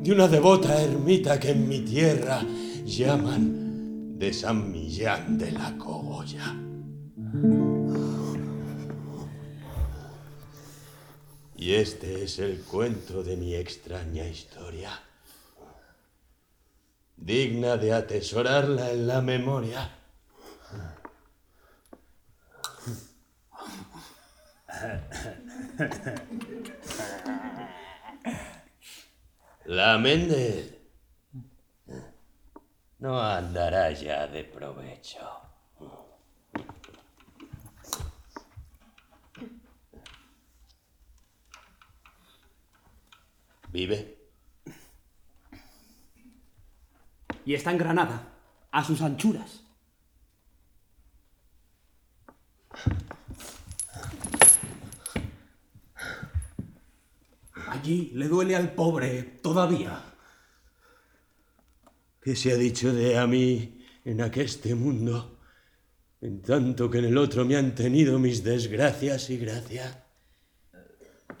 [0.00, 2.42] de una devota ermita que en mi tierra
[2.86, 6.56] llaman de San Millán de la Cogolla.
[11.58, 14.90] Y este es el cuento de mi extraña historia,
[17.18, 19.99] digna de atesorarla en la memoria.
[29.64, 30.78] La Méndez
[32.98, 35.40] no andará ya de provecho.
[43.68, 44.18] ¿Vive?
[47.44, 48.22] Y está en Granada,
[48.70, 49.64] a sus anchuras.
[57.70, 60.02] Allí le duele al pobre todavía.
[62.20, 65.38] ¿Qué se ha dicho de a mí en aqueste mundo?
[66.20, 70.04] En tanto que en el otro me han tenido mis desgracias y gracia.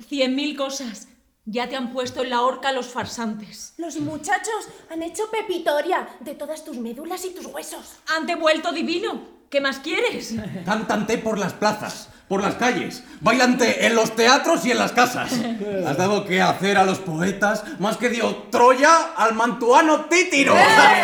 [0.08, 1.08] Cien mil cosas.
[1.44, 3.74] Ya te han puepuesto en la horca los farsantes.
[3.76, 7.96] Los muchachos han hecho pepitoria de todas tus médulas y tus huesos.
[8.14, 9.40] Han devuelto divino.
[9.50, 10.34] ¿Qué más quieres?
[10.64, 15.32] Cántante por las plazas, por las calles, bailante en los teatros y en las casas.
[15.86, 20.54] Has dado que hacer a los poetas más que dio Troya al mantuano Títiro.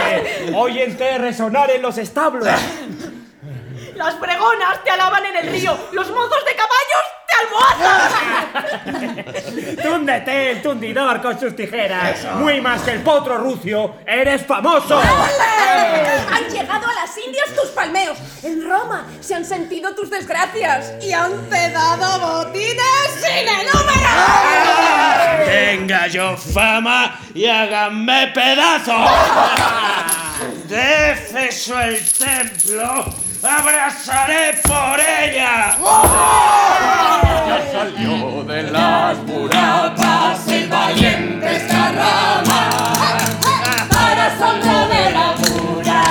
[0.54, 2.46] Óyente resonar en los establos.
[3.96, 5.76] Las pregonas te alaban en el río.
[5.92, 9.26] Los mozos de caballos te almohazan.
[9.82, 12.24] Túndete el tundidor con sus tijeras.
[12.36, 15.00] Muy más que el potro rucio, eres famoso.
[15.00, 18.18] Han llegado a las Indias tus palmeos.
[18.42, 20.94] En Roma se han sentido tus desgracias.
[21.02, 24.08] Y han te dado botines sin el número.
[25.44, 29.10] Tenga yo fama y háganme pedazos.
[30.68, 33.04] De Éfeso el templo,
[33.46, 35.76] abrazaré por ella.
[37.48, 42.92] Ya salió de las murallas el valiente Escarrama
[43.90, 46.02] para sombra de la mura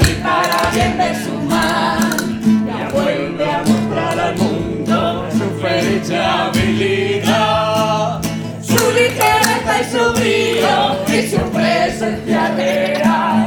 [0.00, 2.66] y para bien de su man.
[2.66, 8.20] Ya vuelve a mostrar al mundo su fecha habilidad,
[8.62, 10.76] su ligereza y su brillo
[11.08, 13.43] y su presencia real.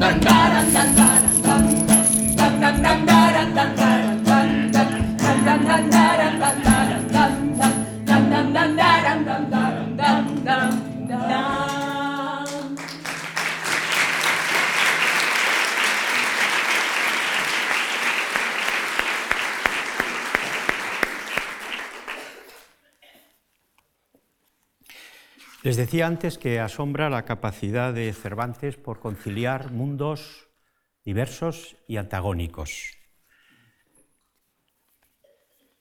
[0.00, 0.14] dum
[9.50, 11.67] dum dum dum
[25.68, 30.48] Les decía antes que asombra la capacidad de Cervantes por conciliar mundos
[31.04, 32.96] diversos y antagónicos.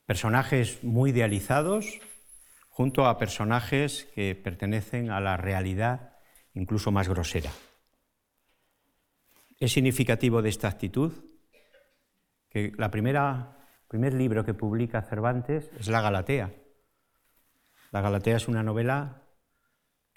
[0.06, 2.02] Personajes muy idealizados
[2.67, 6.17] junto a personajes que pertenecen a la realidad
[6.54, 7.54] incluso más grosera.
[9.58, 11.13] Es significativo de esta actitud
[12.50, 16.54] que primera primer libro que publica Cervantes es La Galatea.
[17.93, 19.23] La Galatea es una novela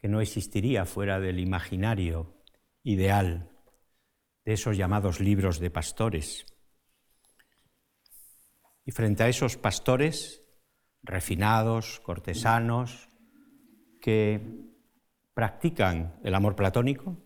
[0.01, 2.43] que no existiría fuera del imaginario
[2.83, 3.51] ideal
[4.47, 6.47] de esos llamados libros de pastores.
[8.87, 10.43] Y frente a esos pastores
[11.03, 13.11] refinados, cortesanos,
[14.01, 14.41] que
[15.35, 17.23] practican el amor platónico,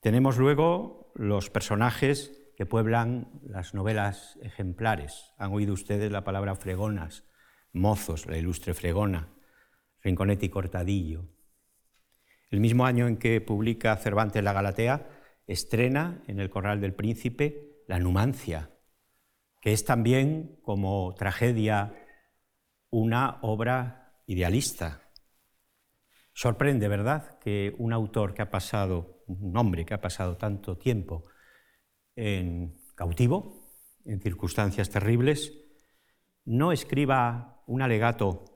[0.00, 5.32] tenemos luego los personajes que pueblan las novelas ejemplares.
[5.38, 7.24] Han oído ustedes la palabra fregonas,
[7.72, 9.33] mozos, la ilustre fregona,
[10.04, 11.24] Rinconetti y Cortadillo.
[12.50, 15.08] El mismo año en que publica Cervantes la Galatea,
[15.46, 18.70] estrena en el Corral del Príncipe La Numancia,
[19.60, 21.94] que es también como tragedia
[22.90, 25.02] una obra idealista.
[26.32, 31.24] Sorprende, ¿verdad?, que un autor que ha pasado, un hombre que ha pasado tanto tiempo
[32.14, 33.70] en cautivo,
[34.04, 35.52] en circunstancias terribles,
[36.44, 38.53] no escriba un alegato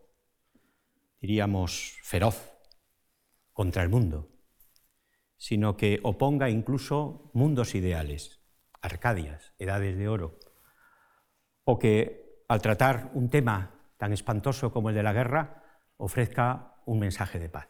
[1.21, 2.53] diríamos, feroz
[3.53, 4.29] contra el mundo,
[5.37, 8.41] sino que oponga incluso mundos ideales,
[8.81, 10.39] Arcadias, edades de oro,
[11.65, 15.65] o que al tratar un tema tan espantoso como el de la guerra,
[15.97, 17.69] ofrezca un mensaje de paz.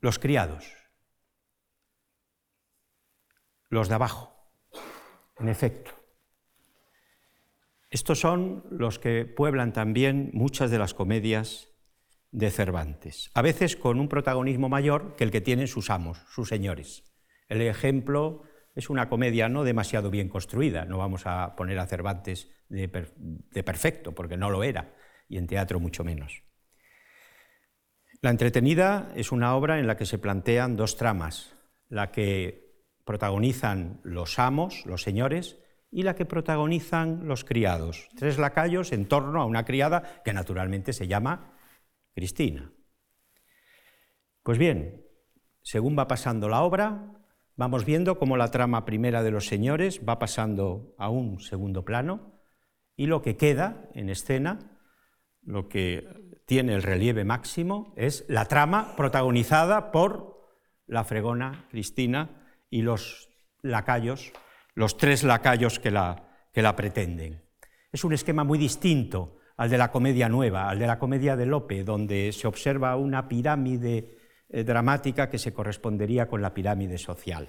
[0.00, 0.72] Los criados,
[3.68, 4.52] los de abajo,
[5.38, 5.97] en efecto,
[7.90, 11.68] estos son los que pueblan también muchas de las comedias
[12.30, 16.48] de Cervantes, a veces con un protagonismo mayor que el que tienen sus amos, sus
[16.48, 17.04] señores.
[17.48, 18.42] El ejemplo
[18.74, 24.14] es una comedia no demasiado bien construida, no vamos a poner a Cervantes de, perfecto,
[24.14, 24.94] porque no lo era,
[25.28, 26.42] y en teatro mucho menos.
[28.20, 31.56] La entretenida es una obra en la que se plantean dos tramas,
[31.88, 35.58] la que protagonizan los amos, los señores,
[35.90, 40.92] y la que protagonizan los criados, tres lacayos en torno a una criada que naturalmente
[40.92, 41.54] se llama
[42.14, 42.72] Cristina.
[44.42, 45.04] Pues bien,
[45.62, 47.12] según va pasando la obra,
[47.56, 52.40] vamos viendo cómo la trama primera de los señores va pasando a un segundo plano
[52.96, 54.78] y lo que queda en escena,
[55.42, 56.06] lo que
[56.46, 60.48] tiene el relieve máximo, es la trama protagonizada por
[60.86, 63.28] la fregona Cristina y los
[63.62, 64.32] lacayos
[64.78, 67.42] los tres lacayos que la, que la pretenden.
[67.90, 71.46] Es un esquema muy distinto al de la comedia nueva, al de la comedia de
[71.46, 74.16] Lope, donde se observa una pirámide
[74.48, 77.48] eh, dramática que se correspondería con la pirámide social.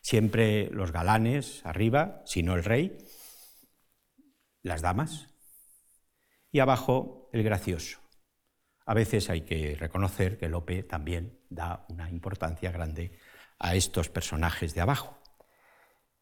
[0.00, 2.98] Siempre los galanes arriba, si no el rey,
[4.62, 5.28] las damas,
[6.50, 8.00] y abajo el gracioso.
[8.84, 13.16] A veces hay que reconocer que Lope también da una importancia grande
[13.60, 15.20] a estos personajes de abajo.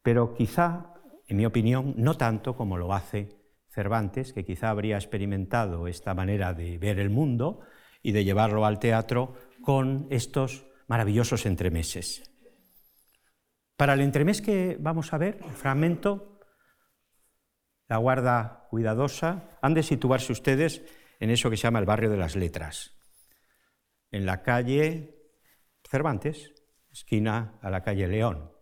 [0.03, 0.93] Pero quizá,
[1.27, 6.53] en mi opinión, no tanto como lo hace Cervantes, que quizá habría experimentado esta manera
[6.53, 7.61] de ver el mundo
[8.03, 9.33] y de llevarlo al teatro
[9.63, 12.29] con estos maravillosos entremeses.
[13.77, 16.39] Para el entremés que vamos a ver, el fragmento,
[17.87, 20.83] la guarda cuidadosa, han de situarse ustedes
[21.19, 22.91] en eso que se llama el barrio de las letras,
[24.11, 25.15] en la calle
[25.89, 26.53] Cervantes,
[26.91, 28.52] esquina a la calle León,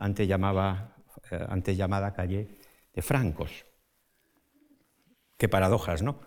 [0.00, 0.96] antes, llamaba,
[1.30, 2.58] eh, antes llamada calle
[2.92, 3.66] de Francos.
[5.36, 6.20] Qué paradojas, ¿no?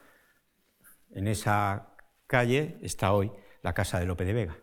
[1.12, 1.96] En esa
[2.28, 4.58] calle está hoy la casa de Lope de Vega,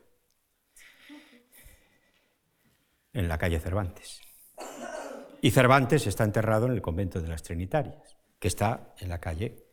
[3.13, 4.21] en la calle Cervantes.
[5.43, 9.67] Y Cervantes está enterrado en el convento de las Trinitarias, que está en la calle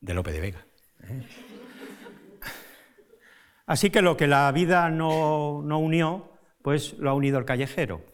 [0.00, 0.66] de Lope de Vega.
[3.66, 6.32] Así que lo que la vida no, no unió,
[6.62, 8.13] pues lo ha unido el callejero.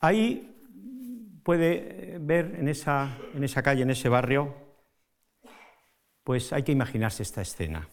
[0.00, 0.54] Ahí
[1.42, 4.54] puede ver en esa, en esa calle, en ese barrio,
[6.22, 7.88] pues hay que imaginarse esta escena.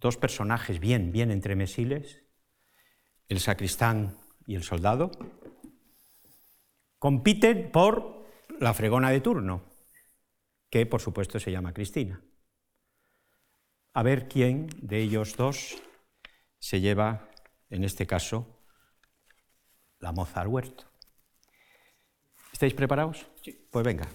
[0.00, 2.22] Dos personajes bien, bien entremesiles,
[3.28, 5.10] el sacristán y el soldado,
[6.98, 8.26] compiten por
[8.58, 9.62] la fregona de turno,
[10.70, 12.20] que por supuesto se llama Cristina.
[13.92, 15.80] A ver quién de ellos dos
[16.58, 17.28] se lleva,
[17.68, 18.53] en este caso,
[20.04, 20.84] la moza al huerto.
[22.52, 23.26] ¿Estáis preparados?
[23.42, 23.52] Sí.
[23.70, 24.06] Pues venga.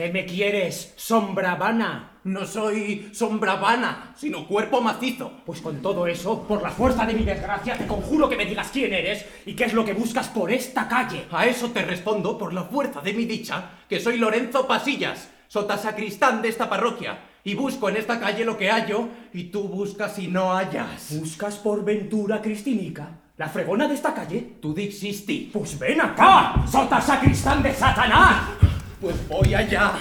[0.00, 2.12] ¿Qué me quieres, sombra vana?
[2.24, 5.30] No soy sombra vana, sino cuerpo macizo.
[5.44, 8.70] Pues con todo eso, por la fuerza de mi desgracia, te conjuro que me digas
[8.72, 11.26] quién eres y qué es lo que buscas por esta calle.
[11.30, 15.76] A eso te respondo por la fuerza de mi dicha, que soy Lorenzo Pasillas, sota
[15.76, 20.18] sacristán de esta parroquia, y busco en esta calle lo que hallo, y tú buscas
[20.18, 21.14] y no hallas.
[21.14, 23.18] ¿Buscas por ventura Cristinica?
[23.36, 24.54] ¿La fregona de esta calle?
[24.62, 25.50] Tú dixisti.
[25.52, 28.69] Pues ven acá, sota sacristán de Satanás.
[29.00, 29.94] Pues voy allá,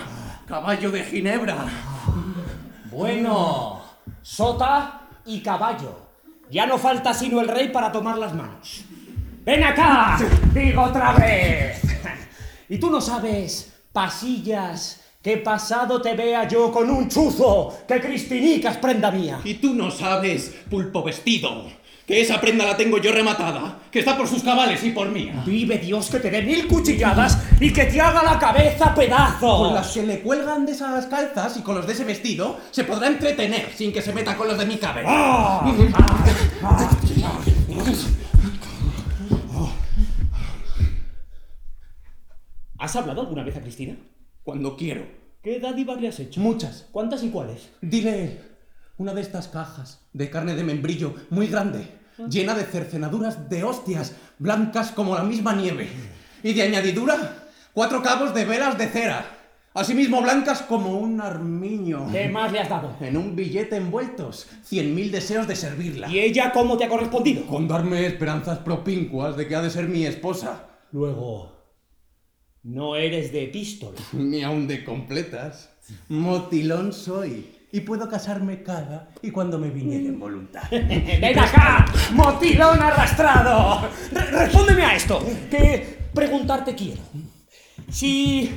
[0.46, 1.66] caballo de Ginebra.
[2.92, 3.82] Bueno,
[4.22, 5.96] sota y caballo.
[6.52, 8.84] Ya no falta sino el rey para tomar las manos.
[9.46, 10.20] ¡Ven acá!
[10.54, 11.82] Digo otra vez.
[12.68, 18.72] ¿Y tú no sabes, pasillas, qué pasado te vea yo con un chuzo que Cristinica
[18.72, 19.40] es prenda mía?
[19.46, 21.72] Y tú no sabes, pulpo vestido,
[22.10, 25.44] que esa prenda la tengo yo rematada, que está por sus cabales y por mía.
[25.46, 29.60] Vive Dios que te dé mil cuchilladas y que te haga la cabeza pedazo.
[29.60, 32.84] Con las que le cuelgan de esas calzas y con los de ese vestido, se
[32.84, 35.08] podrá entretener sin que se meta con los de mi cabeza.
[35.08, 35.72] ¡Ah!
[42.80, 43.96] ¿Has hablado alguna vez a Cristina?
[44.42, 45.06] Cuando quiero.
[45.44, 46.42] ¿Qué dádivas le has hecho?
[46.42, 46.88] Muchas.
[46.92, 47.70] ¿Cuántas y cuáles?
[47.82, 48.50] Dile
[48.98, 54.16] una de estas cajas de carne de membrillo muy grande, llena de cercenaduras de hostias,
[54.38, 55.88] blancas como la misma nieve.
[56.44, 59.26] Y de añadidura, cuatro cabos de velas de cera,
[59.74, 62.08] asimismo blancas como un armiño.
[62.12, 62.96] ¿Qué más le has dado?
[63.02, 66.10] En un billete envueltos, cien mil deseos de servirla.
[66.10, 67.46] ¿Y ella cómo te ha correspondido?
[67.46, 70.68] Con darme esperanzas propincuas de que ha de ser mi esposa.
[70.92, 71.60] Luego,
[72.64, 74.00] no eres de epístola.
[74.14, 75.70] Ni aun de completas.
[76.08, 77.59] Motilón soy.
[77.72, 80.64] Y puedo casarme cada y cuando me viniera en voluntad.
[80.72, 81.86] ¡Ven acá!
[82.14, 83.88] ¡Motilón arrastrado!
[84.12, 87.02] Re- respóndeme a esto, que preguntarte quiero.
[87.92, 88.50] Si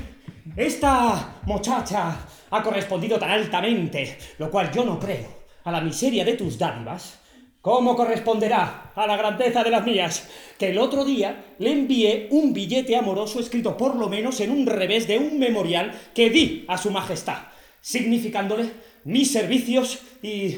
[0.57, 2.17] esta muchacha
[2.51, 7.19] ha correspondido tan altamente, lo cual yo no creo, a la miseria de tus dádivas,
[7.61, 10.29] ¿cómo corresponderá a la grandeza de las mías?
[10.59, 14.67] Que el otro día le envié un billete amoroso escrito por lo menos en un
[14.67, 17.39] revés de un memorial que di a su majestad,
[17.81, 18.71] significándole
[19.05, 20.57] mis servicios y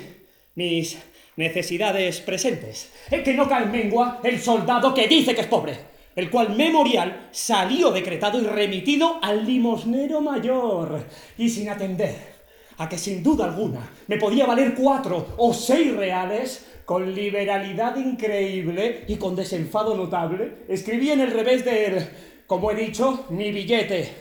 [0.54, 0.96] mis
[1.36, 2.92] Necesidades presentes.
[3.10, 5.76] Eh, que no cae en mengua el soldado que dice que es pobre,
[6.14, 11.04] el cual memorial salió decretado y remitido al limosnero mayor,
[11.36, 12.34] y sin atender
[12.78, 19.04] a que sin duda alguna me podía valer cuatro o seis reales, con liberalidad increíble
[19.08, 22.06] y con desenfado notable, escribí en el revés del,
[22.46, 24.12] como he dicho, mi billete.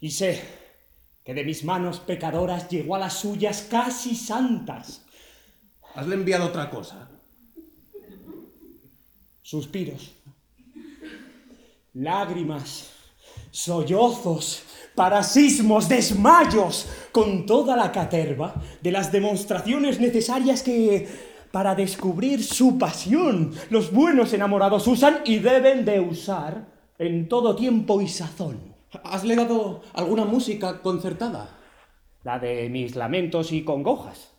[0.00, 0.61] Y sé
[1.24, 5.04] que de mis manos pecadoras llegó a las suyas casi santas.
[5.94, 7.08] ¿Hasle enviado otra cosa?
[9.42, 10.14] Suspiros,
[11.94, 12.90] lágrimas,
[13.50, 14.64] sollozos,
[14.94, 21.08] parasismos, desmayos, con toda la caterva de las demostraciones necesarias que,
[21.50, 26.66] para descubrir su pasión, los buenos enamorados usan y deben de usar
[26.98, 28.71] en todo tiempo y sazón.
[29.04, 31.48] ¿Hasle dado alguna música concertada?
[32.24, 34.32] La de mis lamentos y congojas.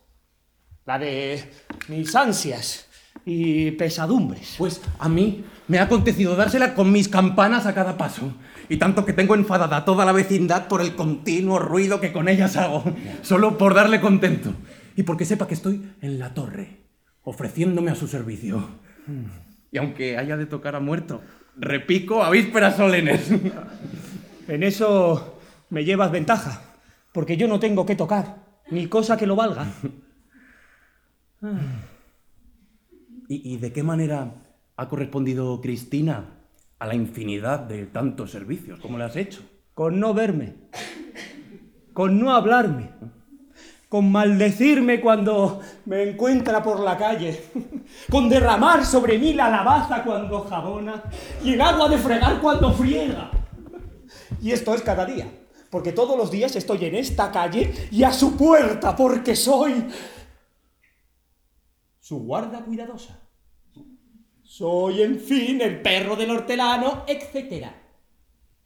[0.86, 1.42] La de
[1.88, 2.88] mis ansias
[3.24, 4.54] y pesadumbres.
[4.58, 8.32] Pues a mí me ha acontecido dársela con mis campanas a cada paso.
[8.68, 12.28] Y tanto que tengo enfadada a toda la vecindad por el continuo ruido que con
[12.28, 12.84] ellas hago,
[13.22, 14.54] solo por darle contento.
[14.96, 16.84] Y porque sepa que estoy en la torre,
[17.22, 18.66] ofreciéndome a su servicio.
[19.70, 21.20] Y aunque haya de tocar a muerto,
[21.56, 23.30] repico a vísperas solenes.
[24.48, 25.38] En eso
[25.70, 26.62] me llevas ventaja,
[27.12, 28.36] porque yo no tengo que tocar,
[28.70, 29.66] ni cosa que lo valga.
[33.28, 34.34] ¿Y, y de qué manera
[34.76, 36.24] ha correspondido Cristina
[36.78, 38.80] a la infinidad de tantos servicios?
[38.80, 39.42] ¿Cómo le has hecho?
[39.72, 40.54] Con no verme,
[41.92, 42.90] con no hablarme,
[43.88, 47.44] con maldecirme cuando me encuentra por la calle,
[48.10, 51.02] con derramar sobre mí la lavaza cuando jabona
[51.42, 53.30] y el agua de fregar cuando friega.
[54.44, 55.26] Y esto es cada día,
[55.70, 59.86] porque todos los días estoy en esta calle y a su puerta, porque soy
[61.98, 63.22] su guarda cuidadosa.
[64.42, 67.68] Soy, en fin, el perro del hortelano, etc.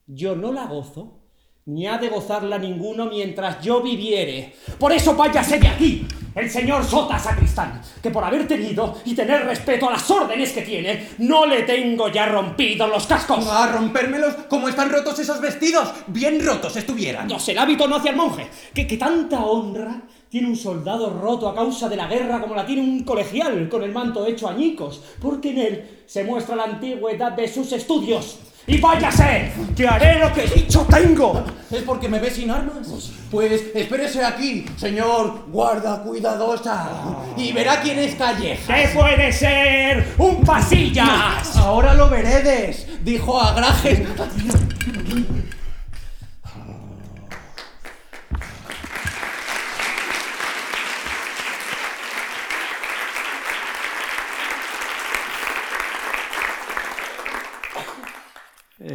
[0.05, 1.21] Yo no la gozo,
[1.67, 4.55] ni ha de gozarla ninguno mientras yo viviere.
[4.81, 9.45] Por eso váyase de aquí, el señor Sota Sacristán, que por haber tenido y tener
[9.45, 13.47] respeto a las órdenes que tiene, no le tengo ya rompidos los cascos.
[13.49, 15.89] ¿A rompérmelos como están rotos esos vestidos?
[16.09, 17.27] Bien rotos estuvieran.
[17.29, 21.49] No, el hábito no hacia el monje, que, que tanta honra tiene un soldado roto
[21.49, 25.03] a causa de la guerra como la tiene un colegial con el manto hecho añicos,
[25.21, 28.39] porque en él se muestra la antigüedad de sus estudios.
[28.69, 29.51] ¡Y váyase!
[29.75, 31.43] ¡Que haré lo que dicho tengo!
[31.71, 32.87] ¿Es porque me ve sin armas?
[33.31, 36.91] Pues espérese aquí, señor guarda cuidadosa,
[37.35, 38.75] y verá quién es calleja.
[38.75, 40.15] ¿Qué puede ser?
[40.19, 41.57] ¡Un pasillas!
[41.57, 44.01] Ahora lo veredes, dijo Agrajes.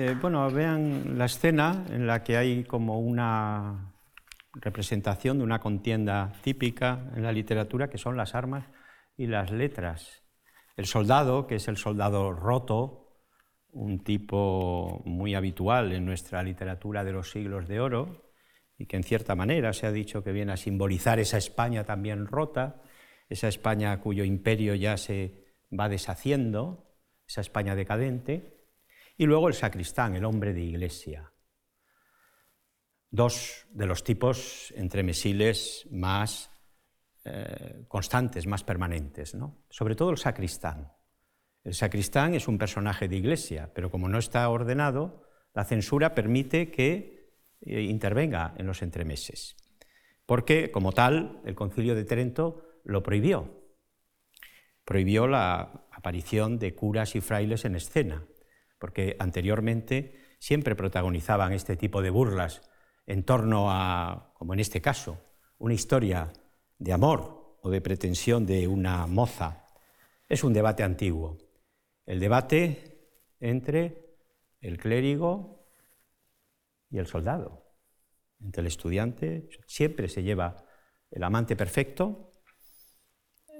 [0.03, 3.93] Eh, bueno, vean la escena en la que hay como una
[4.51, 8.65] representación de una contienda típica en la literatura, que son las armas
[9.15, 10.23] y las letras.
[10.75, 13.15] El soldado, que es el soldado roto,
[13.71, 18.33] un tipo muy habitual en nuestra literatura de los siglos de oro,
[18.77, 22.27] y que en cierta manera se ha dicho que viene a simbolizar esa España también
[22.27, 22.81] rota,
[23.29, 26.93] esa España cuyo imperio ya se va deshaciendo,
[27.25, 28.62] esa España decadente,
[29.17, 31.31] y luego el sacristán, el hombre de iglesia.
[33.09, 36.49] Dos de los tipos entremesiles más
[37.25, 39.37] eh, constantes, más permanentes,
[39.69, 40.91] sobre todo el sacristán.
[41.63, 46.71] El sacristán es un personaje de iglesia, pero como no está ordenado, la censura permite
[46.71, 49.55] que eh, intervenga en los entremeses,
[50.25, 53.61] porque como tal el concilio de Trento lo prohibió.
[54.83, 58.25] Prohibió la aparición de curas y frailes en escena,
[58.83, 62.69] porque anteriormente siempre protagonizaban este tipo de burlas
[63.05, 65.21] en torno a, como en este caso,
[65.57, 66.33] una historia
[66.79, 69.69] de amor o de pretensión de una moza.
[70.27, 71.37] Es un debate antiguo.
[72.05, 73.07] El debate
[73.39, 74.17] entre
[74.59, 75.65] el clérigo
[76.89, 77.63] y el soldado,
[78.41, 80.65] entre el estudiante, siempre se lleva
[81.09, 82.33] el amante perfecto,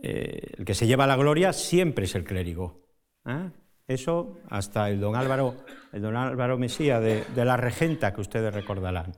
[0.01, 2.89] eh, el que se lleva la gloria siempre es el clérigo.
[3.26, 3.62] ¿eh?
[3.88, 5.57] Eso hasta el don Álvaro,
[5.91, 9.11] el don Álvaro Mesía de, de la regenta que ustedes recordarán.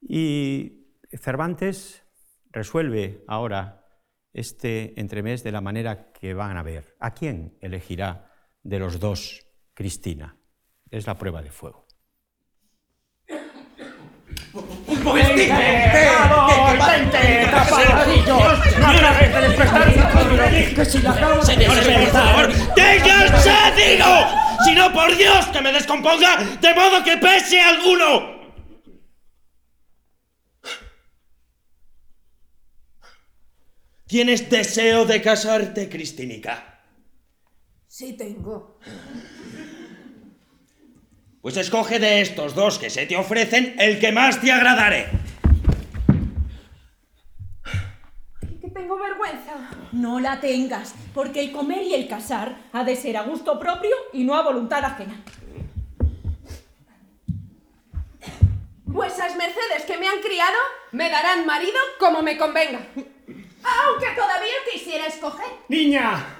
[0.00, 2.04] Y Cervantes
[2.50, 3.84] resuelve ahora
[4.32, 6.96] este entremés de la manera que van a ver.
[7.00, 8.30] ¿A quién elegirá
[8.62, 10.36] de los dos Cristina?
[10.90, 11.86] Es la prueba de fuego.
[14.52, 14.87] ¡Un momentito!
[14.87, 14.87] ¿Qué, qué, qué pasa ¡Vente, tapadillos!
[14.87, 14.87] ¡No acabes
[19.32, 19.94] de despertar!
[20.74, 24.04] ¡Que si la de Señores, por favor, ¡déjense, digo!
[24.64, 28.38] Si no, por Dios, que me descomponga, de modo que pese alguno.
[34.06, 36.80] ¿Tienes deseo de casarte, Cristinica?
[37.86, 38.78] Sí tengo.
[41.40, 45.06] Pues escoge de estos dos que se te ofrecen el que más te agradare.
[48.60, 49.70] Que tengo vergüenza.
[49.92, 53.94] No la tengas, porque el comer y el casar ha de ser a gusto propio
[54.12, 55.22] y no a voluntad ajena.
[58.84, 60.58] Vuesas mercedes que me han criado
[60.90, 62.80] me darán marido como me convenga.
[62.96, 65.46] Aunque todavía quisiera escoger.
[65.68, 66.36] Niña,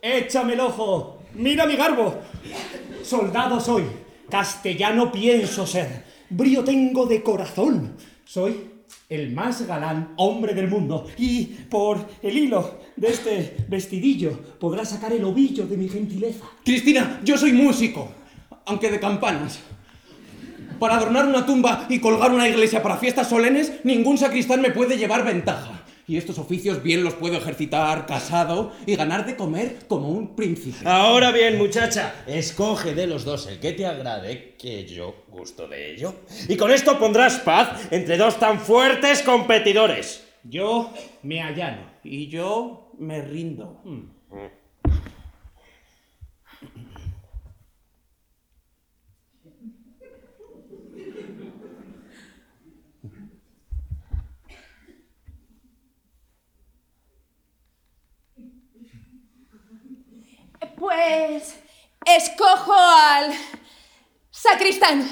[0.00, 1.22] échame el ojo.
[1.34, 2.22] Mira mi garbo.
[3.02, 4.07] Soldado soy.
[4.30, 6.04] Castellano pienso ser.
[6.30, 7.96] Brío tengo de corazón.
[8.24, 8.56] Soy
[9.08, 11.06] el más galán hombre del mundo.
[11.16, 16.44] Y por el hilo de este vestidillo podrás sacar el ovillo de mi gentileza.
[16.64, 18.08] Cristina, yo soy músico,
[18.66, 19.60] aunque de campanas.
[20.78, 24.96] Para adornar una tumba y colgar una iglesia para fiestas solemnes, ningún sacristán me puede
[24.96, 25.77] llevar ventaja.
[26.08, 30.88] Y estos oficios bien los puedo ejercitar casado y ganar de comer como un príncipe.
[30.88, 35.92] Ahora bien, muchacha, escoge de los dos el que te agrade, que yo gusto de
[35.92, 36.14] ello.
[36.48, 40.24] Y con esto pondrás paz entre dos tan fuertes competidores.
[40.44, 41.82] Yo me allano.
[42.02, 43.82] Y yo me rindo.
[60.88, 61.54] Pues
[62.06, 63.30] escojo al
[64.30, 65.06] sacristán.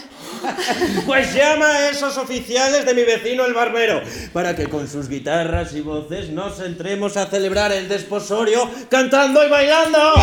[1.05, 4.01] Pues llama a esos oficiales de mi vecino el barbero,
[4.33, 9.51] para que con sus guitarras y voces nos entremos a celebrar el desposorio cantando y
[9.51, 9.99] bailando.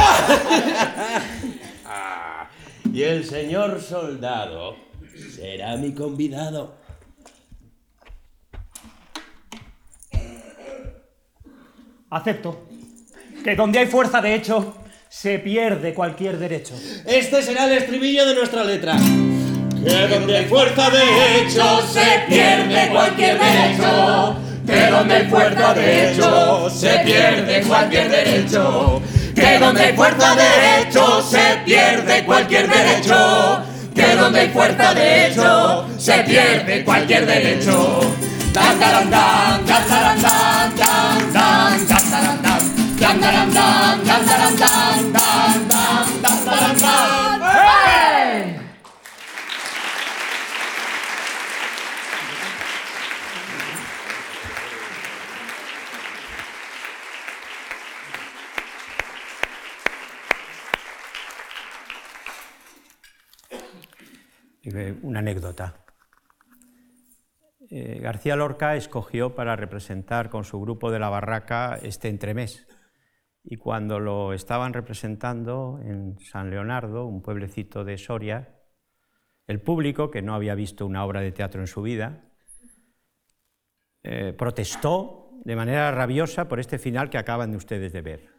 [1.85, 2.49] Ah,
[2.91, 4.75] y el señor soldado
[5.35, 6.77] será mi convidado.
[12.09, 12.67] Acepto
[13.43, 14.82] que donde hay fuerza de hecho,
[15.13, 16.73] se pierde cualquier derecho.
[17.05, 18.97] Este será el estribillo de nuestra letra.
[18.97, 24.35] Que donde hay fuerza de hecho se pierde cualquier derecho.
[24.65, 29.01] Que donde hay fuerza de hecho se pierde cualquier derecho.
[29.35, 33.61] Que donde hay fuerza de hecho se pierde cualquier derecho.
[33.95, 37.99] Que donde hay fuerza de hecho se pierde cualquier derecho.
[65.03, 65.75] Una anécdota.
[67.69, 72.65] Eh, García Lorca escogió para representar con su grupo de la barraca este entremés.
[73.43, 78.55] Y cuando lo estaban representando en San Leonardo, un pueblecito de Soria,
[79.47, 82.29] el público, que no había visto una obra de teatro en su vida,
[84.03, 88.29] eh, protestó de manera rabiosa por este final que acaban de ustedes de ver.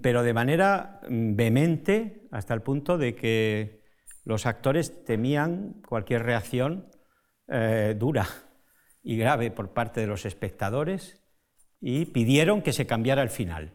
[0.00, 3.82] Pero de manera mm, vehemente, hasta el punto de que
[4.24, 6.88] los actores temían cualquier reacción
[7.48, 8.26] eh, dura
[9.02, 11.21] y grave por parte de los espectadores
[11.82, 13.72] y pidieron que se cambiara el final.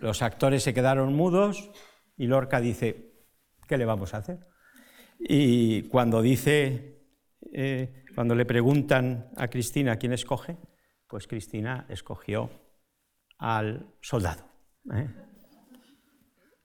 [0.00, 1.70] Los actores se quedaron mudos
[2.16, 3.12] y Lorca dice,
[3.68, 4.40] ¿qué le vamos a hacer?
[5.20, 7.00] Y cuando dice,
[7.52, 10.56] eh, cuando le preguntan a Cristina quién escoge,
[11.08, 12.50] pues Cristina escogió
[13.38, 14.48] al soldado.
[14.92, 15.08] ¿eh?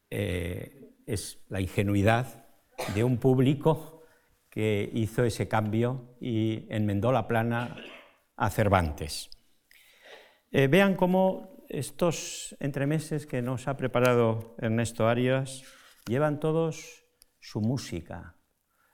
[0.09, 2.47] Eh, es la ingenuidad
[2.95, 4.01] de un público
[4.49, 7.75] que hizo ese cambio y enmendó la plana
[8.39, 9.29] a Cervantes.
[10.51, 15.63] Eh, vean cómo estos entremeses que nos ha preparado Ernesto Arias
[16.07, 17.05] llevan todos
[17.39, 18.37] su música.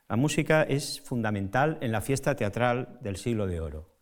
[0.09, 3.95] La música es fundamental en la fiesta teatral del siglo de oro.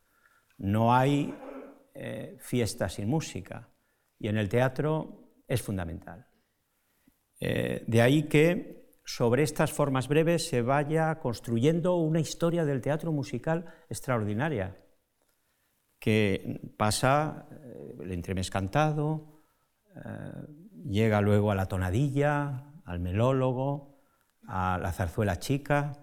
[0.57, 1.35] No hay
[1.93, 3.69] eh, fiesta sin música
[4.17, 6.25] y en el teatro es fundamental.
[7.39, 13.11] Eh, de ahí que sobre estas formas breves se vaya construyendo una historia del teatro
[13.11, 14.82] musical extraordinaria,
[16.03, 19.41] que pasa eh, el entremés cantado,
[19.95, 20.01] eh,
[20.83, 24.01] llega luego a la tonadilla, al melólogo,
[24.45, 25.93] a la zarzuela chica,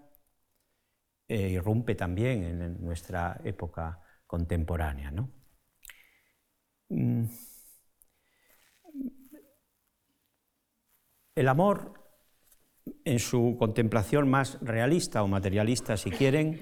[1.28, 5.10] e irrumpe también en nuestra época contemporánea.
[5.10, 5.34] ¿no?
[6.88, 7.24] Mm.
[11.34, 11.92] El amor,
[13.04, 16.58] en su contemplación más realista o materialista, si quieren,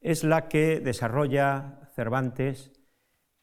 [0.00, 2.75] es la que desarrolla Cervantes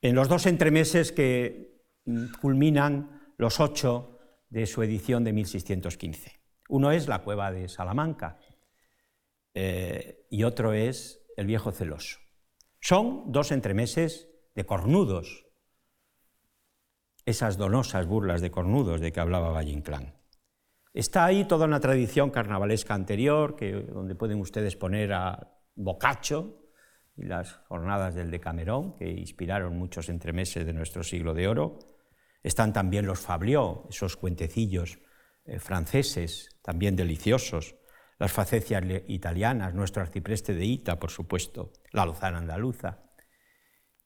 [0.04, 4.18] en los dos entremeses que mm, culminan los ocho
[4.50, 6.42] de su edición de 1615.
[6.68, 8.38] Uno es la cueva de Salamanca
[9.54, 12.18] eh, y otro es el viejo celoso.
[12.80, 15.46] Son dos entremeses de cornudos,
[17.24, 20.20] esas donosas burlas de cornudos de que hablaba Valle Inclán.
[20.92, 23.56] Está ahí toda una tradición carnavalesca anterior,
[23.88, 26.63] donde pueden ustedes poner a Boccaccio
[27.16, 31.78] y las jornadas del Decamerón, que inspiraron muchos entremeses de nuestro siglo de oro.
[32.42, 34.98] Están también los Fabliaux, esos cuentecillos
[35.44, 37.76] eh, franceses, también deliciosos,
[38.18, 43.02] las facecias italianas, nuestro arcipreste de Ita, por supuesto, la lozana andaluza.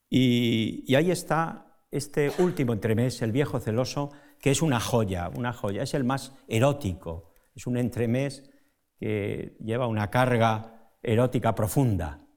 [0.08, 5.52] Y, y ahí está este último entremés, el viejo celoso, que es una joya, una
[5.52, 8.50] joya, es el más erótico, es un entremés
[8.98, 12.27] que lleva una carga erótica profunda.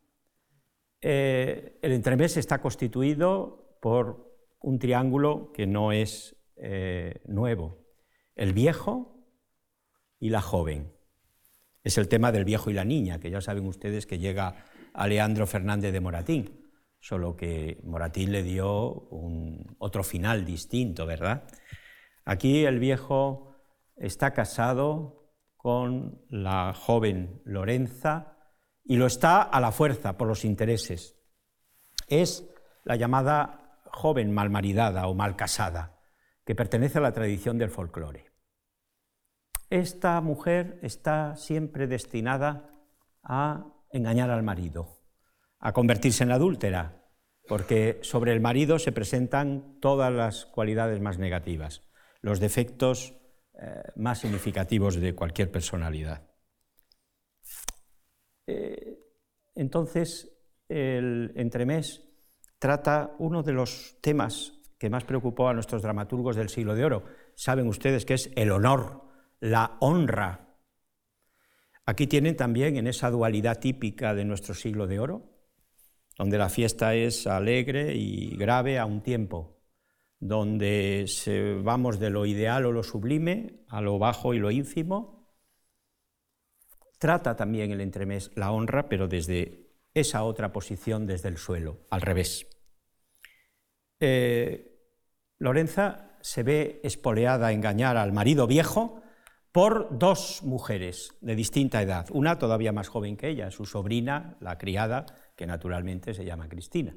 [1.01, 7.79] Eh, el entremés está constituido por un triángulo que no es eh, nuevo,
[8.35, 9.25] el viejo
[10.19, 10.93] y la joven.
[11.83, 15.07] Es el tema del viejo y la niña, que ya saben ustedes que llega a
[15.07, 21.43] Leandro Fernández de Moratín, solo que Moratín le dio un, otro final distinto, ¿verdad?
[22.23, 23.55] Aquí el viejo
[23.95, 28.37] está casado con la joven Lorenza
[28.83, 31.15] y lo está a la fuerza por los intereses.
[32.07, 32.49] Es
[32.83, 35.99] la llamada joven malmaridada o mal casada,
[36.45, 38.31] que pertenece a la tradición del folclore.
[39.69, 42.69] Esta mujer está siempre destinada
[43.23, 45.01] a engañar al marido,
[45.59, 47.05] a convertirse en adúltera,
[47.47, 51.83] porque sobre el marido se presentan todas las cualidades más negativas
[52.21, 53.15] los defectos
[53.59, 56.30] eh, más significativos de cualquier personalidad.
[58.47, 58.99] Eh,
[59.55, 60.31] entonces,
[60.67, 62.01] el entremés
[62.59, 67.03] trata uno de los temas que más preocupó a nuestros dramaturgos del siglo de oro.
[67.35, 69.03] Saben ustedes que es el honor,
[69.39, 70.55] la honra.
[71.85, 75.31] Aquí tienen también en esa dualidad típica de nuestro siglo de oro,
[76.17, 79.61] donde la fiesta es alegre y grave a un tiempo,
[80.19, 81.05] donde
[81.63, 85.20] vamos de lo ideal o lo sublime a lo bajo y lo ínfimo.
[87.01, 92.01] Trata también el entremés la honra, pero desde esa otra posición, desde el suelo, al
[92.01, 92.45] revés.
[93.99, 94.77] Eh,
[95.39, 99.01] Lorenza se ve espoleada a engañar al marido viejo
[99.51, 104.59] por dos mujeres de distinta edad, una todavía más joven que ella, su sobrina, la
[104.59, 106.95] criada, que naturalmente se llama Cristina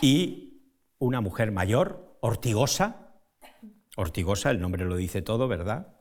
[0.00, 0.64] y
[0.98, 3.22] una mujer mayor, ortigosa.
[3.96, 5.99] Ortigosa, el nombre lo dice todo, ¿verdad?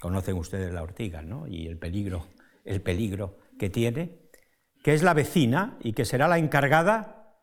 [0.00, 1.46] Conocen ustedes la ortiga, ¿no?
[1.46, 2.26] Y el peligro,
[2.64, 4.18] el peligro que tiene,
[4.82, 7.40] que es la vecina y que será la encargada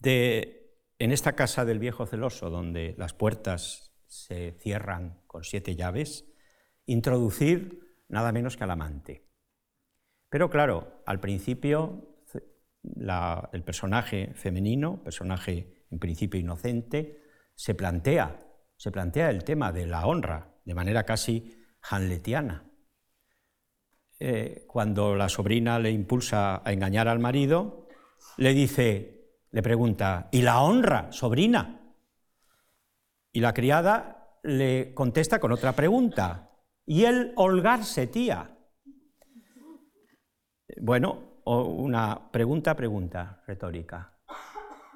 [0.00, 6.24] de, en esta casa del viejo celoso, donde las puertas se cierran con siete llaves,
[6.86, 9.26] introducir nada menos que al amante.
[10.28, 12.14] Pero claro, al principio
[13.52, 17.22] el personaje femenino, personaje en principio inocente,
[17.54, 18.38] se plantea,
[18.76, 21.56] se plantea el tema de la honra de manera casi
[21.90, 22.64] hanletiana.
[24.18, 27.88] Eh, cuando la sobrina le impulsa a engañar al marido,
[28.36, 31.94] le dice, le pregunta, ¿y la honra, sobrina?
[33.32, 36.50] Y la criada le contesta con otra pregunta,
[36.86, 38.56] ¿y el holgarse, tía?
[40.80, 44.18] Bueno, una pregunta, pregunta retórica.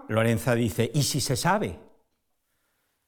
[0.08, 1.88] Lorenza dice, ¿y si se sabe?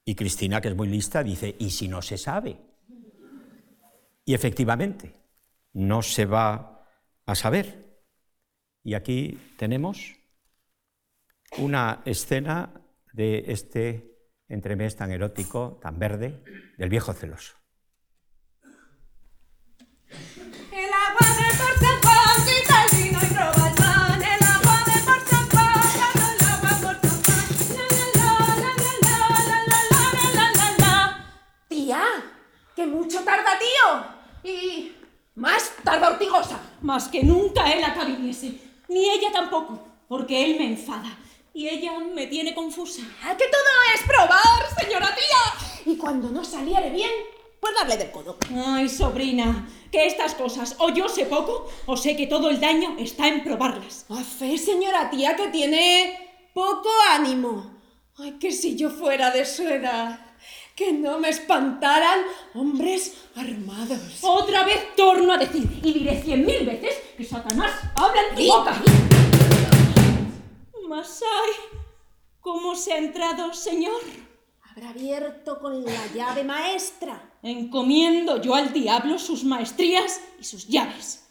[0.03, 2.57] Y Cristina, que es muy lista, dice, ¿y si no se sabe?
[4.25, 5.13] Y efectivamente,
[5.73, 6.85] no se va
[7.25, 8.01] a saber.
[8.83, 10.15] Y aquí tenemos
[11.57, 12.81] una escena
[13.13, 16.43] de este entremés tan erótico, tan verde,
[16.77, 17.60] del viejo celoso.
[40.31, 41.17] Porque él me enfada.
[41.53, 43.01] Y ella me tiene confusa.
[43.25, 43.61] ¿A que todo
[43.93, 45.91] es probar, señora tía?
[45.91, 47.09] Y cuando no saliere bien,
[47.59, 48.37] pues darle del codo.
[48.55, 52.95] Ay, sobrina, que estas cosas o yo sé poco o sé que todo el daño
[52.97, 54.05] está en probarlas.
[54.09, 57.69] A fe, señora tía, que tiene poco ánimo.
[58.17, 60.17] Ay, que si yo fuera de su edad,
[60.77, 62.21] que no me espantaran
[62.53, 64.19] hombres armados.
[64.21, 68.47] Otra vez torno a decir, y diré cien mil veces, que Satanás habla en tu
[68.47, 68.81] boca.
[70.91, 71.51] Masai,
[72.41, 74.01] ¿cómo se ha entrado, señor?
[74.61, 77.31] Habrá abierto con la llave maestra.
[77.41, 81.25] Encomiendo yo al diablo sus maestrías y sus llaves.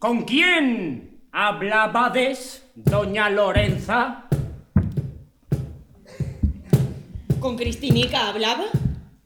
[0.00, 4.23] ¿Con quién hablabades, doña Lorenza?
[7.44, 8.64] ¿Con Cristinica hablaba?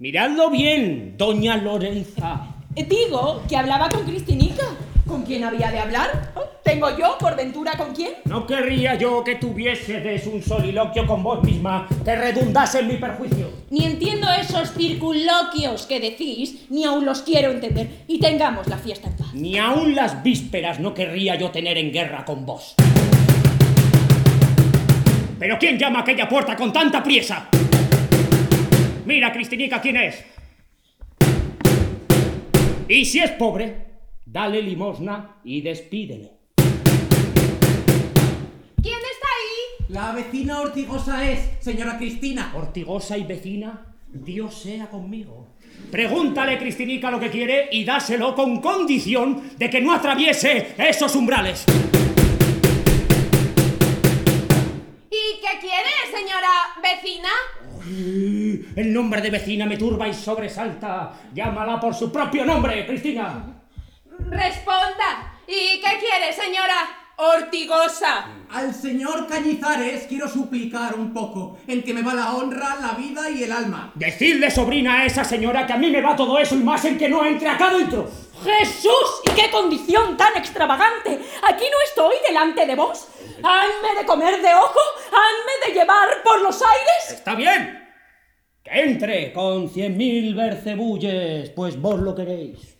[0.00, 2.48] Miradlo bien, doña Lorenza.
[2.74, 4.64] Eh, Digo que hablaba con Cristinica.
[5.06, 6.32] ¿Con quién había de hablar?
[6.64, 8.14] ¿Tengo yo, por ventura, con quién?
[8.24, 13.52] No querría yo que tuviesedes un soliloquio con vos misma que redundase en mi perjuicio.
[13.70, 18.02] Ni entiendo esos circunloquios que decís, ni aún los quiero entender.
[18.08, 19.32] Y tengamos la fiesta en paz.
[19.32, 22.74] Ni aun las vísperas no querría yo tener en guerra con vos.
[25.38, 27.48] ¿Pero quién llama a aquella puerta con tanta priesa?
[29.08, 30.22] Mira, Cristinica, quién es.
[32.86, 33.86] Y si es pobre,
[34.26, 36.32] dale limosna y despídele.
[38.82, 39.86] ¿Quién está ahí?
[39.88, 42.52] La vecina Ortigosa es, señora Cristina.
[42.54, 45.54] Ortigosa y vecina, Dios sea conmigo.
[45.90, 51.64] Pregúntale, Cristinica, lo que quiere y dáselo con condición de que no atraviese esos umbrales.
[55.10, 56.50] ¿Y qué quiere, señora
[56.82, 57.30] vecina?
[58.76, 61.12] El nombre de vecina me turba y sobresalta.
[61.34, 63.44] Llámala por su propio nombre, Cristina.
[64.18, 65.34] Responda.
[65.46, 68.28] ¿Y qué quiere, señora Ortigosa?
[68.48, 73.28] Al señor Cañizares quiero suplicar un poco, en que me va la honra, la vida
[73.28, 73.90] y el alma.
[73.96, 76.96] Decidle, sobrina, a esa señora que a mí me va todo eso y más en
[76.96, 78.08] que no entre acá dentro.
[78.44, 79.22] ¡Jesús!
[79.24, 81.20] ¿Y qué condición tan extravagante!
[81.42, 83.08] Aquí no estoy delante de vos.
[83.42, 84.80] ¿Hanme de comer de ojo?
[85.10, 87.18] ¿Hanme de llevar por los aires?
[87.18, 87.84] Está bien.
[88.62, 92.77] Que entre con cien mil bercebulles, pues vos lo queréis.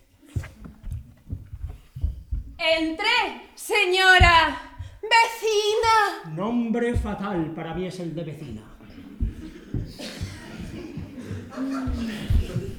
[2.59, 4.59] Entré, señora
[5.01, 6.35] vecina.
[6.35, 8.61] Nombre fatal para mí es el de vecina.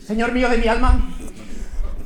[0.07, 1.01] Señor mío de mi alma,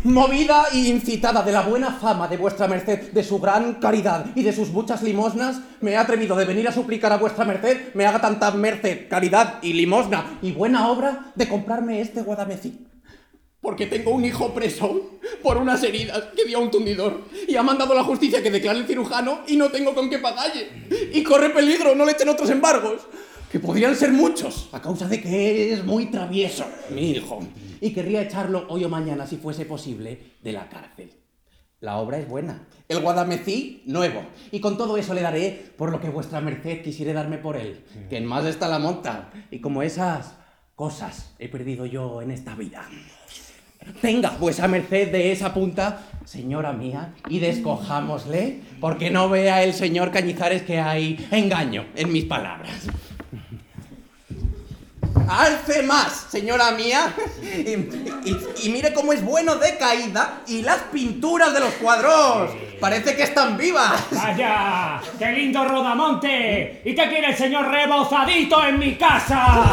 [0.05, 4.45] movida y incitada de la buena fama de vuestra merced, de su gran caridad y
[4.45, 8.07] de sus muchas limosnas, me he atrevido de venir a suplicar a vuestra merced me
[8.07, 12.87] haga tanta merced, caridad y limosna y buena obra de comprarme este guadamecí.
[13.65, 17.63] Porque tengo un hijo preso por unas heridas que dio a un tundidor y ha
[17.63, 20.69] mandado la justicia que declare el cirujano y no tengo con qué pagarle.
[21.15, 23.01] Y corre peligro, no le echen otros embargos,
[23.51, 27.41] que podrían ser muchos, a causa de que es muy travieso, mi hijo.
[27.81, 31.11] Y querría echarlo hoy o mañana, si fuese posible, de la cárcel.
[31.81, 32.67] La obra es buena.
[32.87, 34.27] El guadamecí, nuevo.
[34.53, 37.83] Y con todo eso le daré por lo que vuestra merced quisiere darme por él.
[38.11, 39.31] Que en más está la monta.
[39.51, 40.35] Y como esas
[40.75, 42.87] cosas he perdido yo en esta vida.
[44.01, 50.11] Tenga vuesa merced de esa punta, señora mía, y descojámosle, porque no vea el señor
[50.11, 52.89] Cañizares que hay engaño en mis palabras.
[55.29, 57.13] Alce más, señora mía,
[57.43, 62.51] y, y- y mire cómo es bueno de caída y las pinturas de los cuadros.
[62.81, 64.03] Parece que están vivas.
[64.11, 65.01] ¡Vaya!
[65.19, 66.83] ¡Qué lindo rodamonte!
[66.85, 69.73] ¿Y qué quiere el señor rebozadito en mi casa?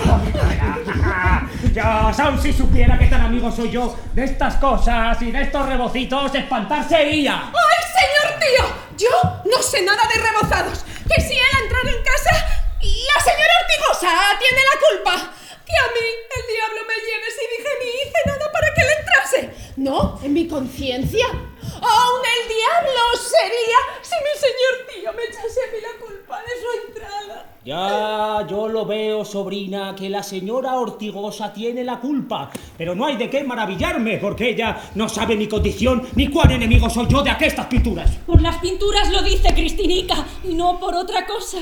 [1.73, 5.65] Yo, aun si supiera que tan amigo soy yo de estas cosas y de estos
[5.67, 7.43] rebocitos, espantarse iría.
[7.45, 8.65] ¡Ay, señor tío!
[8.97, 10.85] Yo no sé nada de rebozados.
[11.07, 12.45] Que si él ha entrado en casa,
[12.81, 15.31] la señora Ortigosa tiene la culpa.
[15.72, 16.07] Que a mí
[16.38, 19.72] el diablo me lleve si dije ni hice nada para que él entrase.
[19.78, 21.28] No, en mi conciencia.
[21.30, 26.53] Aún el diablo sería si mi señor tío me echase a mí la culpa de
[26.61, 27.55] su entrada.
[27.63, 32.51] Ya, yo lo veo, sobrina, que la señora Ortigosa tiene la culpa.
[32.78, 36.89] Pero no hay de qué maravillarme, porque ella no sabe mi condición ni cuán enemigo
[36.89, 38.11] soy yo de aquestas pinturas.
[38.26, 41.59] Por las pinturas lo dice Cristinica y no por otra cosa.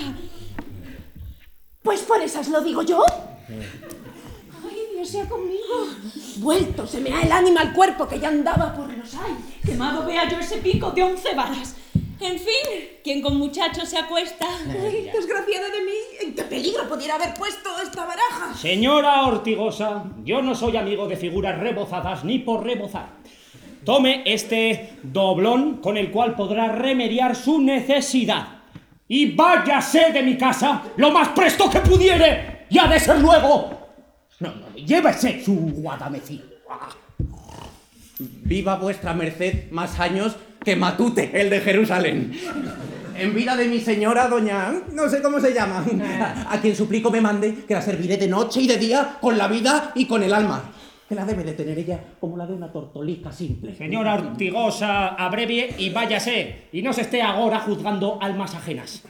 [1.84, 3.03] Pues por esas lo digo yo.
[3.50, 5.88] Ay, Dios sea conmigo.
[6.38, 9.43] Vuelto se me da el ánima al cuerpo que ya andaba por los aires.
[9.66, 11.76] Quemado vea yo ese pico de once varas.
[12.22, 14.45] En fin, quien con muchachos se acuesta.
[14.68, 18.54] Ay, desgraciada de mí, ¿en qué peligro pudiera haber puesto esta baraja?
[18.56, 23.08] Señora Ortigosa, yo no soy amigo de figuras rebozadas ni por rebozar.
[23.86, 28.60] tome este doblón con el cual podrá remediar su necesidad.
[29.08, 33.88] Y váyase de mi casa lo más presto que pudiere, y ha de ser luego.
[34.39, 36.41] No, no, llévese su guadamecín.
[38.20, 42.38] Viva vuestra merced más años que Matute, el de Jerusalén.
[43.17, 44.74] En vida de mi señora, doña...
[44.93, 45.86] no sé cómo se llama,
[46.20, 49.38] a, a quien suplico me mande que la serviré de noche y de día con
[49.38, 50.72] la vida y con el alma.
[51.07, 53.76] Que la debe de tener ella como la de una tortolica simple.
[53.76, 59.03] Señora Ortigosa, abrevie y váyase, y no se esté ahora juzgando almas ajenas.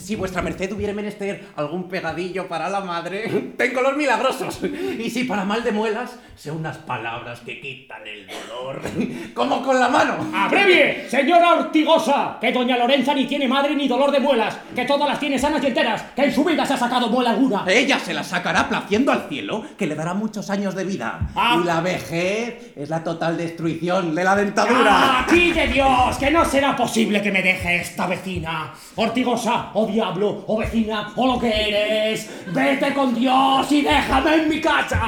[0.00, 4.60] Si vuestra merced hubiera menester algún pegadillo para la madre, tengo los milagrosos.
[4.98, 8.80] Y si para mal de muelas, sé unas palabras que quitan el dolor,
[9.34, 10.14] como con la mano.
[10.34, 12.38] ¡Abrevie, señora Ortigosa!
[12.40, 15.62] Que doña Lorenza ni tiene madre ni dolor de muelas, que todas las tiene sanas
[15.62, 17.64] y enteras, que en su vida se ha sacado muela alguna.
[17.68, 21.28] Ella se la sacará placiendo al cielo, que le dará muchos años de vida.
[21.34, 21.58] Ah.
[21.60, 25.20] Y la vejez es la total destrucción de la dentadura.
[25.20, 26.16] ¡Aquí de Dios!
[26.16, 28.72] ¡Que no será posible que me deje esta vecina!
[28.96, 34.48] Ortigosa, o diablo, o vecina, o lo que eres, vete con Dios y déjame en
[34.48, 35.00] mi casa.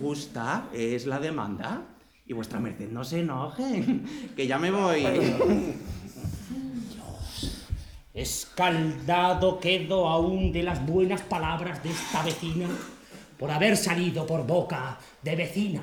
[0.00, 1.82] Justa es la demanda.
[2.26, 3.82] Y vuestra merced no se enoje,
[4.36, 5.06] que ya me voy.
[8.12, 12.68] Escaldado quedo aún de las buenas palabras de esta vecina
[13.38, 15.82] por haber salido por boca de vecina.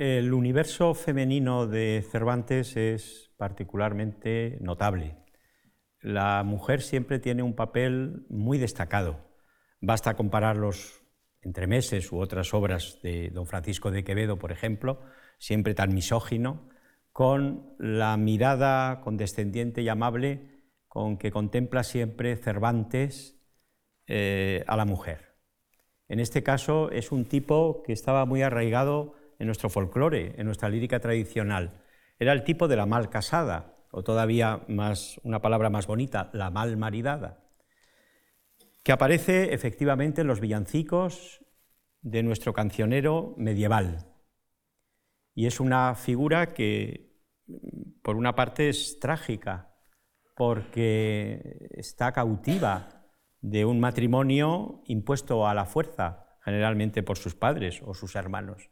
[0.00, 5.18] El universo femenino de Cervantes es particularmente notable.
[6.00, 9.28] La mujer siempre tiene un papel muy destacado.
[9.82, 11.02] Basta comparar los
[11.42, 15.00] entremeses u otras obras de don Francisco de Quevedo, por ejemplo,
[15.38, 16.70] siempre tan misógino,
[17.12, 20.59] con la mirada condescendiente y amable
[20.90, 23.40] con que contempla siempre Cervantes
[24.08, 25.36] eh, a la mujer.
[26.08, 30.68] En este caso es un tipo que estaba muy arraigado en nuestro folclore, en nuestra
[30.68, 31.84] lírica tradicional.
[32.18, 36.50] Era el tipo de la mal casada, o todavía más, una palabra más bonita, la
[36.50, 37.44] mal maridada,
[38.82, 41.44] que aparece efectivamente en los villancicos
[42.02, 44.08] de nuestro cancionero medieval.
[45.36, 47.14] Y es una figura que,
[48.02, 49.69] por una parte, es trágica,
[50.40, 53.04] porque está cautiva
[53.42, 58.70] de un matrimonio impuesto a la fuerza, generalmente por sus padres o sus hermanos.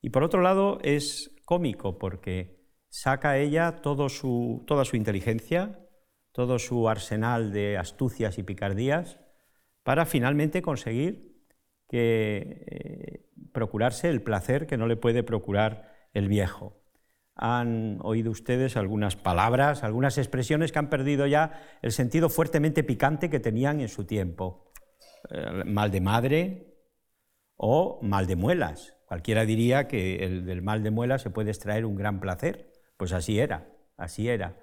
[0.00, 5.86] Y por otro lado es cómico porque saca ella toda su inteligencia,
[6.32, 9.20] todo su arsenal de astucias y picardías
[9.82, 11.44] para finalmente conseguir
[11.90, 16.85] que, eh, procurarse el placer que no le puede procurar el viejo.
[17.36, 23.30] Han oído ustedes algunas palabras, algunas expresiones que han perdido ya el sentido fuertemente picante
[23.30, 24.72] que tenían en su tiempo.
[25.30, 26.74] Eh, mal de madre
[27.56, 31.84] o mal de muelas, Cualquiera diría que el, del mal de muela se puede extraer
[31.86, 32.72] un gran placer.
[32.96, 34.56] Pues así era, así era.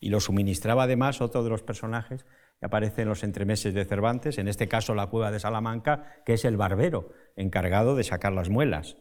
[0.00, 2.24] Y lo suministraba además otro de los personajes
[2.58, 6.34] que aparece en los entremeses de Cervantes, en este caso la cueva de Salamanca, que
[6.34, 8.96] es el barbero, encargado de sacar las muelas.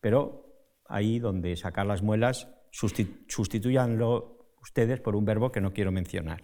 [0.00, 0.54] Pero
[0.88, 6.42] ahí donde sacar las muelas, sustituyanlo ustedes por un verbo que no quiero mencionar.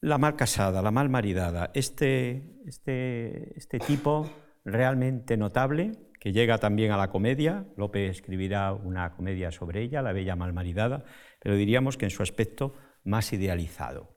[0.00, 4.30] La mal casada, la mal maridada, este, este, este tipo
[4.64, 7.66] realmente notable, que llega también a la comedia.
[7.76, 11.04] Lope escribirá una comedia sobre ella, La Bella Malmaridada,
[11.40, 12.74] pero diríamos que en su aspecto
[13.04, 14.16] más idealizado.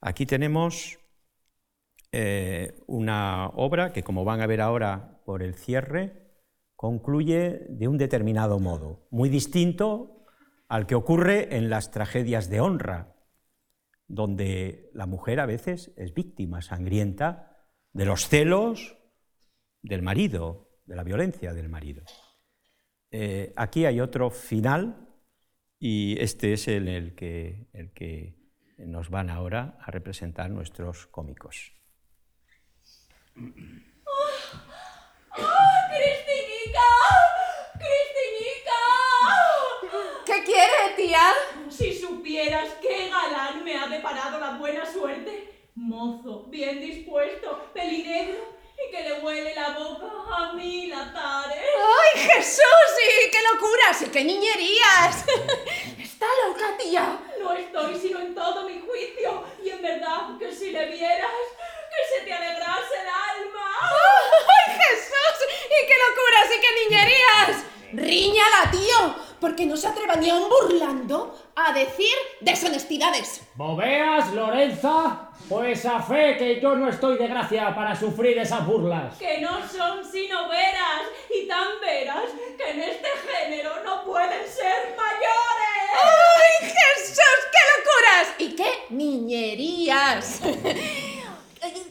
[0.00, 0.98] Aquí tenemos
[2.10, 6.21] eh, una obra que, como van a ver ahora por el cierre,
[6.82, 10.26] concluye de un determinado modo, muy distinto
[10.66, 13.14] al que ocurre en las tragedias de honra,
[14.08, 17.56] donde la mujer a veces es víctima sangrienta
[17.92, 18.98] de los celos
[19.80, 22.02] del marido, de la violencia del marido.
[23.12, 25.08] Eh, aquí hay otro final
[25.78, 28.34] y este es el, el, que, el que
[28.78, 31.74] nos van ahora a representar nuestros cómicos.
[36.78, 38.80] ¡Oh, Cristinica!
[39.80, 40.22] ¡Cristinica!
[40.24, 41.34] ¿Qué quiere, tía?
[41.68, 45.48] Si supieras qué galán me ha deparado la buena suerte.
[45.74, 50.06] Mozo, bien dispuesto, pelinegro y que le huele la boca
[50.36, 51.58] a mil atares.
[51.58, 52.62] ¡Ay, Jesús!
[53.26, 54.02] ¡Y qué locuras!
[54.02, 55.24] ¡Y qué niñerías!
[55.98, 57.18] Está loca, tía.
[57.40, 59.44] No estoy sino en todo mi juicio.
[59.64, 61.30] Y en verdad que si le vieras,
[61.90, 63.70] que se te alegrase el alma.
[65.72, 66.48] ¡Y qué locuras!
[66.54, 67.64] ¡Y qué niñerías!
[67.92, 69.14] ¡Riñala, tío!
[69.40, 73.40] Porque no se atreva ni aun burlando a decir deshonestidades.
[73.54, 75.30] ¿Bobeas, Lorenza?
[75.48, 79.16] Pues a fe que yo no estoy de gracia para sufrir esas burlas.
[79.16, 81.02] Que no son sino veras,
[81.34, 85.90] y tan veras que en este género no pueden ser mayores.
[86.02, 88.34] ¡Ay, Jesús, qué locuras!
[88.38, 90.40] ¿Y qué niñerías?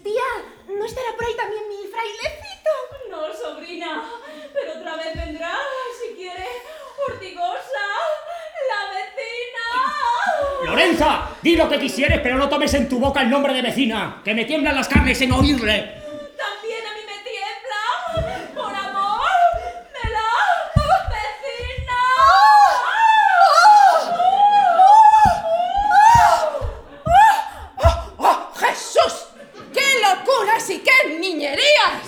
[0.04, 0.22] Tía,
[0.68, 2.72] ¿no estará por ahí también mi frailecito?
[3.10, 4.04] No, sobrina,
[4.54, 5.52] pero otra vez vendrá,
[6.00, 6.46] si quiere,
[7.08, 7.88] Ortigosa,
[8.70, 9.66] la vecina.
[10.66, 14.22] Lorenza, di lo que quisieres, pero no tomes en tu boca el nombre de vecina,
[14.24, 16.01] que me tiemblan las carnes en oírle.
[31.42, 32.04] Niñerías!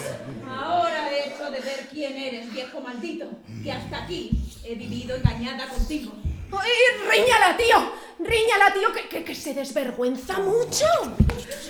[0.47, 3.25] Ahora he hecho de ver quién eres, viejo maldito,
[3.63, 4.31] que hasta aquí
[4.63, 6.11] he vivido engañada contigo.
[6.51, 6.71] ¡Ay,
[7.09, 7.91] riñala, tío!
[8.19, 10.85] ¡Riñala, tío, que, que- que se desvergüenza mucho!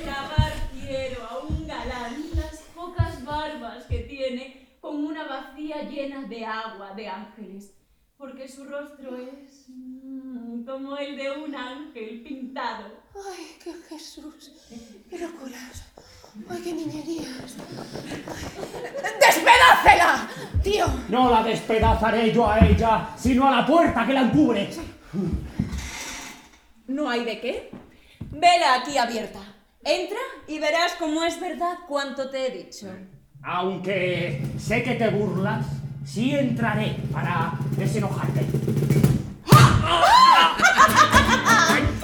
[0.03, 6.45] Grabar quiero a un galán las pocas barbas que tiene con una vacía llena de
[6.45, 7.71] agua de ángeles,
[8.17, 12.91] porque su rostro es mm, como el de un ángel pintado.
[13.15, 14.51] ¡Ay, qué Jesús!
[15.09, 15.83] ¡Qué locuras!
[16.49, 17.55] ¡Ay, qué niñerías!
[19.19, 20.27] ¡Despedácela!
[20.63, 24.69] Tío, No la despedazaré yo a ella, sino a la puerta que la encubre.
[26.87, 27.71] ¿No hay de qué?
[28.31, 29.39] Vela aquí abierta.
[29.83, 32.87] Entra y verás cómo es verdad cuanto te he dicho.
[33.43, 35.65] Aunque sé que te burlas,
[36.05, 38.45] sí entraré para desenojarte.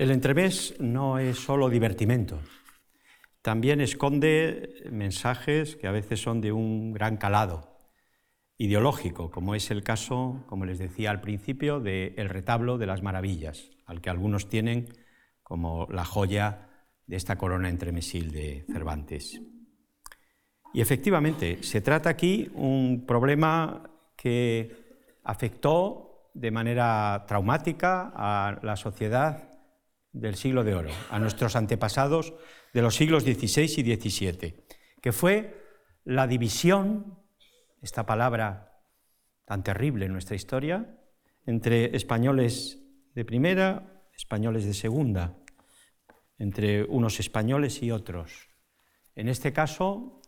[0.00, 2.40] El entremés no es solo divertimento,
[3.42, 7.76] también esconde mensajes que a veces son de un gran calado
[8.56, 13.72] ideológico, como es el caso, como les decía al principio, del retablo de las maravillas,
[13.84, 14.88] al que algunos tienen
[15.42, 16.70] como la joya
[17.06, 19.38] de esta corona entremesil de Cervantes.
[20.72, 23.82] Y efectivamente, se trata aquí un problema
[24.16, 29.49] que afectó de manera traumática a la sociedad
[30.12, 32.34] del siglo de oro, a nuestros antepasados
[32.72, 34.64] de los siglos XVI y XVII,
[35.00, 35.64] que fue
[36.04, 37.18] la división,
[37.82, 38.82] esta palabra
[39.44, 40.98] tan terrible en nuestra historia,
[41.46, 42.82] entre españoles
[43.14, 45.36] de primera, españoles de segunda,
[46.38, 48.48] entre unos españoles y otros.
[49.14, 50.20] En este caso,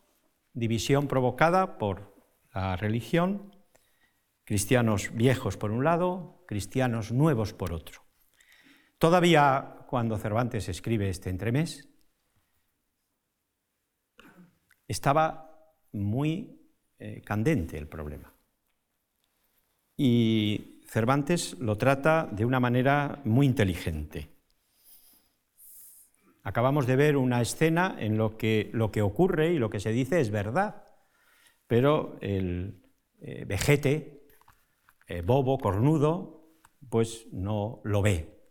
[0.53, 2.15] división provocada por
[2.55, 3.55] la religión,
[4.45, 8.02] cristianos viejos por un lado, cristianos nuevos por otro.
[9.03, 11.89] Todavía cuando Cervantes escribe este entremés,
[14.87, 18.33] estaba muy eh, candente el problema.
[19.97, 24.37] Y Cervantes lo trata de una manera muy inteligente.
[26.45, 29.91] Acabamos de ver una escena en lo que lo que ocurre y lo que se
[29.91, 30.85] dice es verdad,
[31.67, 32.81] pero el
[33.21, 34.29] eh, vejete,
[35.09, 36.53] eh, bobo, cornudo,
[36.89, 38.42] pues no lo ve.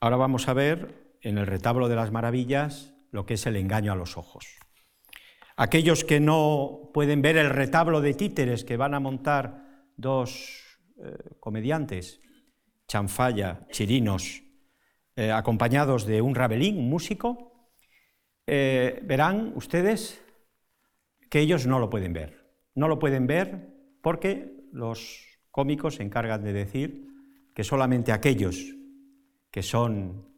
[0.00, 3.90] Ahora vamos a ver en el retablo de las maravillas lo que es el engaño
[3.90, 4.46] a los ojos.
[5.56, 11.16] Aquellos que no pueden ver el retablo de títeres que van a montar dos eh,
[11.40, 12.20] comediantes,
[12.86, 14.44] Chanfalla, Chirinos,
[15.16, 17.72] eh, acompañados de un rabelín, un músico,
[18.46, 20.22] eh, verán ustedes
[21.28, 22.54] que ellos no lo pueden ver.
[22.76, 27.08] No lo pueden ver porque los cómicos se encargan de decir
[27.52, 28.77] que solamente aquellos
[29.50, 30.34] que son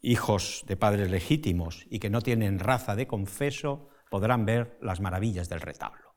[0.00, 5.48] hijos de padres legítimos y que no tienen raza de confeso podrán ver las maravillas
[5.48, 6.16] del retablo.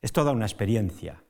[0.00, 1.24] Es toda una experiencia.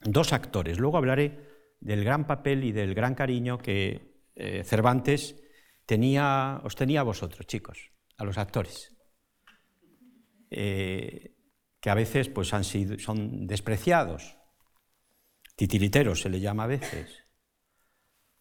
[0.00, 0.78] Dos actores.
[0.78, 1.48] Luego hablaré
[1.80, 5.42] del gran papel y del gran cariño que eh, Cervantes
[5.86, 8.96] tenía, os tenía a vosotros, chicos, a los actores,
[10.50, 11.34] eh,
[11.80, 14.36] que a veces pues, han sido, son despreciados,
[15.56, 17.23] titiriteros se le llama a veces,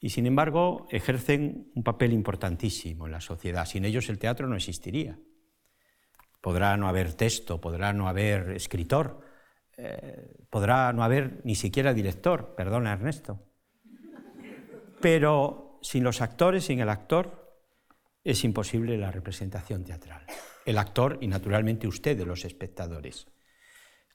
[0.03, 3.65] y sin embargo ejercen un papel importantísimo en la sociedad.
[3.65, 5.17] Sin ellos el teatro no existiría.
[6.41, 9.21] podrá no haber texto, podrá no haber escritor,
[9.77, 13.47] eh, podrá no haber ni siquiera director, perdona Ernesto.
[14.99, 17.63] Pero sin los actores, sin el actor,
[18.25, 20.25] es imposible la representación teatral.
[20.65, 23.27] El actor y naturalmente ustedes, los espectadores.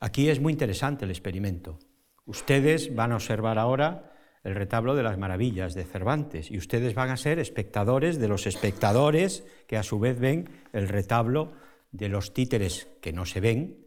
[0.01, 1.79] Aquí es muy interesante el experimento.
[2.27, 4.18] Ustedes van a observar ahora
[4.49, 8.47] el retablo de las maravillas de Cervantes y ustedes van a ser espectadores de los
[8.47, 11.53] espectadores que a su vez ven el retablo
[11.93, 13.85] de los títeres que no se ven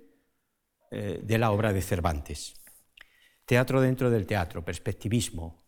[0.92, 2.54] eh, de la obra de Cervantes.
[3.46, 5.66] Teatro dentro del teatro, perspectivismo.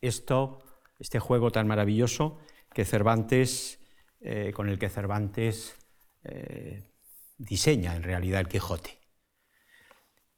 [0.00, 0.60] Esto,
[0.98, 2.38] este juego tan maravilloso
[2.72, 3.80] que Cervantes,
[4.20, 5.76] eh, con el que Cervantes
[6.24, 6.84] eh,
[7.36, 8.98] diseña en realidad el Quijote.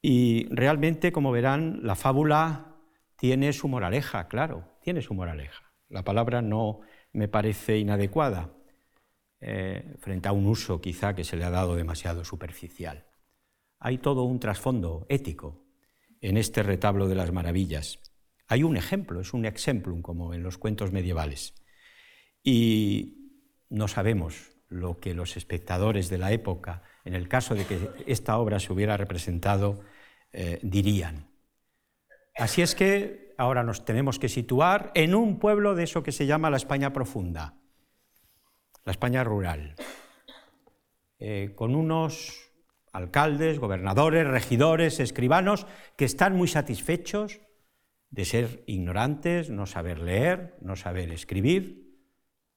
[0.01, 2.74] Y realmente, como verán, la fábula
[3.15, 5.73] tiene su moraleja, claro, tiene su moraleja.
[5.89, 6.81] La palabra no
[7.13, 8.53] me parece inadecuada,
[9.39, 13.05] eh, frente a un uso quizá que se le ha dado demasiado superficial.
[13.79, 15.65] Hay todo un trasfondo ético
[16.21, 17.99] en este retablo de las maravillas.
[18.47, 21.53] Hay un ejemplo, es un exemplum, como en los cuentos medievales.
[22.43, 27.79] Y no sabemos lo que los espectadores de la época, en el caso de que
[28.07, 29.81] esta obra se hubiera representado,
[30.31, 31.27] eh, dirían.
[32.35, 36.25] Así es que ahora nos tenemos que situar en un pueblo de eso que se
[36.25, 37.55] llama la España profunda,
[38.83, 39.75] la España rural,
[41.19, 42.51] eh, con unos
[42.91, 45.65] alcaldes, gobernadores, regidores, escribanos,
[45.97, 47.41] que están muy satisfechos
[48.09, 51.97] de ser ignorantes, no saber leer, no saber escribir,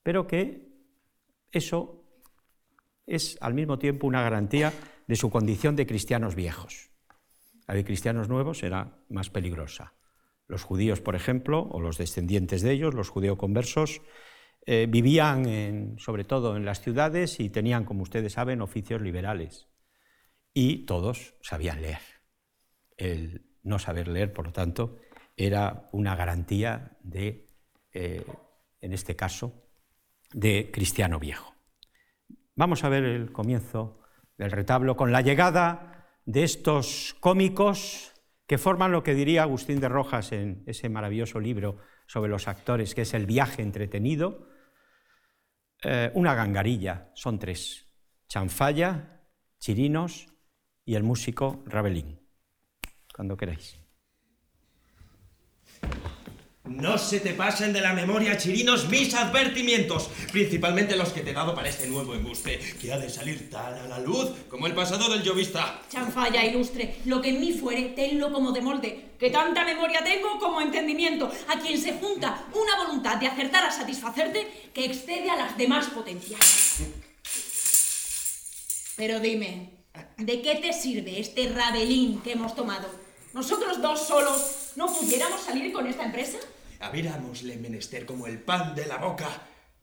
[0.02, 0.68] pero que
[1.50, 2.04] eso
[3.06, 4.72] es al mismo tiempo una garantía
[5.06, 6.90] de su condición de cristianos viejos.
[7.68, 9.92] La de cristianos nuevos será más peligrosa.
[10.46, 14.00] Los judíos, por ejemplo, o los descendientes de ellos, los judeoconversos,
[14.64, 19.68] eh, vivían sobre todo en las ciudades y tenían, como ustedes saben, oficios liberales.
[20.54, 22.00] Y todos sabían leer.
[22.96, 24.98] El no saber leer, por lo tanto,
[25.36, 27.46] era una garantía de,
[27.92, 28.24] eh,
[28.80, 29.68] en este caso,
[30.32, 31.54] de cristiano viejo.
[32.56, 34.00] Vamos a ver el comienzo
[34.38, 35.97] del retablo con la llegada
[36.28, 38.12] de estos cómicos
[38.46, 42.94] que forman lo que diría Agustín de Rojas en ese maravilloso libro sobre los actores,
[42.94, 44.46] que es El viaje entretenido,
[45.82, 47.86] eh, una gangarilla, son tres,
[48.28, 49.22] Chanfalla,
[49.58, 50.26] Chirinos
[50.84, 52.20] y el músico Rabelín.
[53.14, 53.80] Cuando queráis.
[56.68, 61.32] No se te pasen de la memoria, Chirinos, mis advertimientos, principalmente los que te he
[61.32, 64.74] dado para este nuevo embuste, que ha de salir tan a la luz como el
[64.74, 65.80] pasado del llovista.
[65.90, 70.38] Chanfalla, ilustre, lo que en mí fuere, tenlo como de molde, que tanta memoria tengo
[70.38, 75.36] como entendimiento, a quien se junta una voluntad de acertar a satisfacerte que excede a
[75.36, 76.82] las demás potencias.
[78.94, 79.70] Pero dime,
[80.18, 82.90] ¿de qué te sirve este rabelín que hemos tomado?
[83.32, 86.38] ¿Nosotros dos solos no pudiéramos salir con esta empresa?
[86.80, 89.28] Habiéramosle menester como el pan de la boca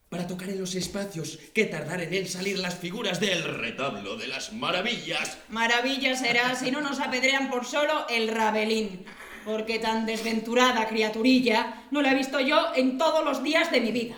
[0.10, 4.28] para tocar en los espacios que tardar en él salir las figuras del retablo de
[4.28, 5.38] las maravillas.
[5.50, 9.06] Maravilla será si no nos apedrean por solo el rabelín,
[9.44, 13.92] porque tan desventurada criaturilla no la he visto yo en todos los días de mi
[13.92, 14.16] vida.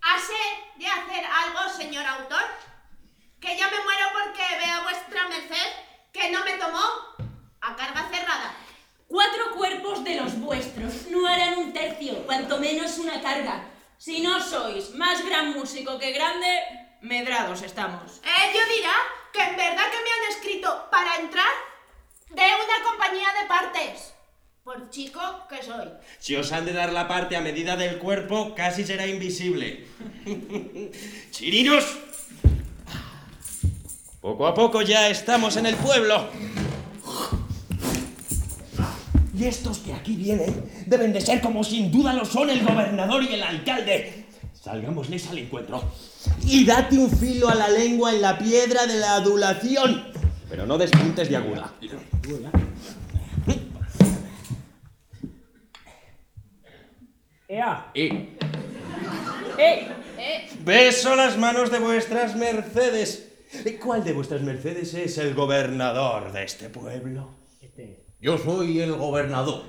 [0.00, 0.42] ¿Hase
[0.78, 2.44] de hacer algo, señor autor?
[3.40, 5.72] Que yo me muero porque veo a vuestra merced
[6.12, 6.84] que no me tomó
[7.60, 8.65] a carga cerrada.
[9.08, 13.64] Cuatro cuerpos de los vuestros no harán un tercio, cuanto menos una carga.
[13.98, 16.46] Si no sois más gran músico que grande,
[17.02, 18.20] medrados estamos.
[18.22, 18.94] Ello dirá
[19.32, 21.46] que en verdad que me han escrito para entrar
[22.30, 24.12] de una compañía de partes.
[24.64, 25.88] Por chico que soy.
[26.18, 29.86] Si os han de dar la parte a medida del cuerpo, casi será invisible.
[31.30, 31.96] Chirinos,
[34.20, 36.28] poco a poco ya estamos en el pueblo.
[39.36, 43.22] Y estos que aquí vienen deben de ser como sin duda lo son el gobernador
[43.22, 44.24] y el alcalde.
[44.54, 45.84] Salgámosles al encuentro.
[46.44, 50.04] Y date un filo a la lengua en la piedra de la adulación.
[50.48, 51.72] Pero no despuntes de aguda.
[57.48, 57.90] ¡Ea!
[57.94, 58.06] Y
[59.58, 59.88] ¡Eh!
[60.64, 63.28] beso las manos de vuestras mercedes.
[63.84, 67.36] ¿Cuál de vuestras mercedes es el gobernador de este pueblo?
[68.20, 69.62] Yo soy el gobernador.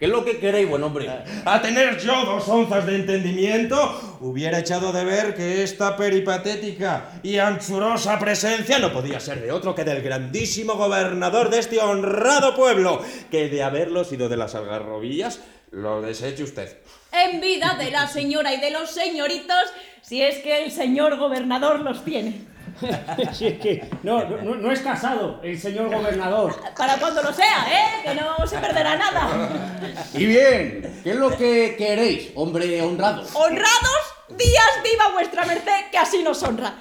[0.00, 1.08] ¿Qué es lo que queréis, buen hombre?
[1.44, 7.36] A tener yo dos onzas de entendimiento, hubiera echado de ver que esta peripatética y
[7.36, 13.00] anchurosa presencia no podía ser de otro que del grandísimo gobernador de este honrado pueblo,
[13.30, 15.40] que de haberlo sido de las algarrobillas,
[15.70, 16.78] lo deseche usted.
[17.12, 21.80] En vida de la señora y de los señoritos, si es que el señor gobernador
[21.80, 22.40] los tiene.
[23.32, 26.54] si es que no, no, no es casado el señor gobernador.
[26.76, 28.02] Para cuando lo sea, ¿eh?
[28.04, 29.48] Que no se perderá nada.
[30.14, 33.22] Y bien, ¿qué es lo que queréis, hombre honrado?
[33.34, 36.74] Honrados, días viva vuestra merced, que así nos honra.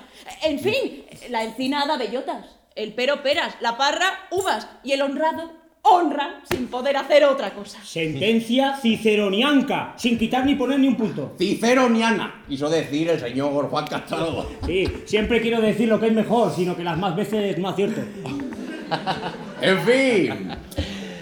[0.44, 2.46] En fin, la encinada bellotas,
[2.76, 5.52] el pero peras, la parra uvas y el honrado
[5.92, 7.80] honra sin poder hacer otra cosa.
[7.84, 11.36] Sentencia ciceronianca, sin quitar ni poner ni un punto.
[11.38, 14.50] Ciceroniana, quiso decir el señor Juan Castrado.
[14.66, 18.02] Sí, siempre quiero decir lo que es mejor, sino que las más veces no acierto.
[19.62, 20.50] En fin.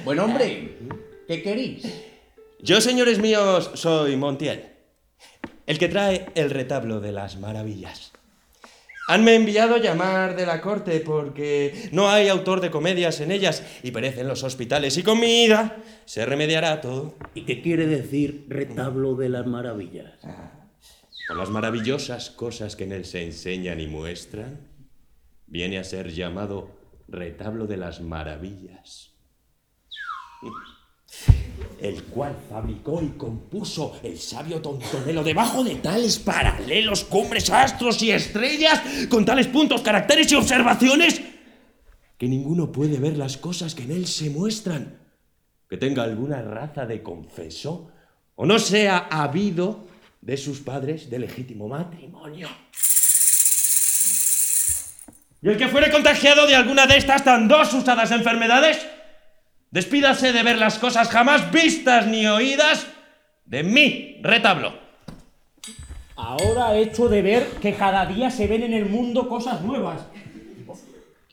[0.06, 0.77] Buen hombre,
[1.27, 1.84] ¿qué queréis?
[2.61, 4.64] Yo, señores míos, soy Montiel,
[5.65, 8.14] el que trae el retablo de las maravillas.
[9.10, 13.92] Hanme enviado llamar de la corte porque no hay autor de comedias en ellas y
[13.92, 17.16] perecen los hospitales y con mi ida se remediará todo.
[17.34, 20.20] ¿Y qué quiere decir retablo de las maravillas?
[21.26, 24.68] Por las maravillosas cosas que en él se enseñan y muestran,
[25.46, 26.78] viene a ser llamado
[27.08, 29.14] retablo de las maravillas.
[31.80, 38.12] El cual fabricó y compuso el sabio Tontonelo debajo de tales paralelos, cumbres, astros y
[38.12, 41.22] estrellas, con tales puntos, caracteres y observaciones,
[42.18, 44.98] que ninguno puede ver las cosas que en él se muestran,
[45.70, 47.92] que tenga alguna raza de confeso,
[48.36, 49.86] o no sea habido
[50.22, 52.50] de sus padres de legítimo matrimonio.
[55.42, 58.86] Y el que fuere contagiado de alguna de estas tan dos usadas enfermedades,
[59.72, 62.88] despídase de ver las cosas jamás vistas ni oídas
[63.45, 64.73] de mi retablo.
[66.15, 70.02] Ahora he hecho de ver que cada día se ven en el mundo cosas nuevas.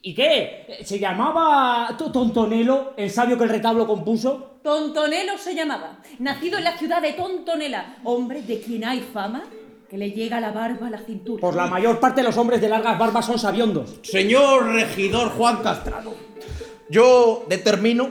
[0.03, 0.67] ¿Y qué?
[0.85, 4.61] ¿Se llamaba Tontonelo, el sabio que el retablo compuso?
[4.63, 9.45] Tontonelo se llamaba, nacido en la ciudad de Tontonela, hombre de quien hay fama
[9.89, 11.41] que le llega la barba a la cintura.
[11.41, 13.95] Por la mayor parte de los hombres de largas barbas son sabiondos.
[14.03, 16.15] Señor regidor Juan Castrado,
[16.91, 18.11] yo determino,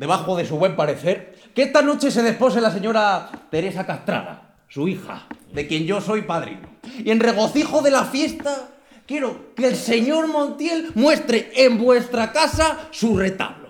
[0.00, 4.88] debajo de su buen parecer, que esta noche se despose la señora Teresa Castrada, su
[4.88, 6.70] hija, de quien yo soy padrino.
[7.04, 8.70] Y en regocijo de la fiesta,
[9.06, 13.68] quiero que el señor Montiel muestre en vuestra casa su retablo.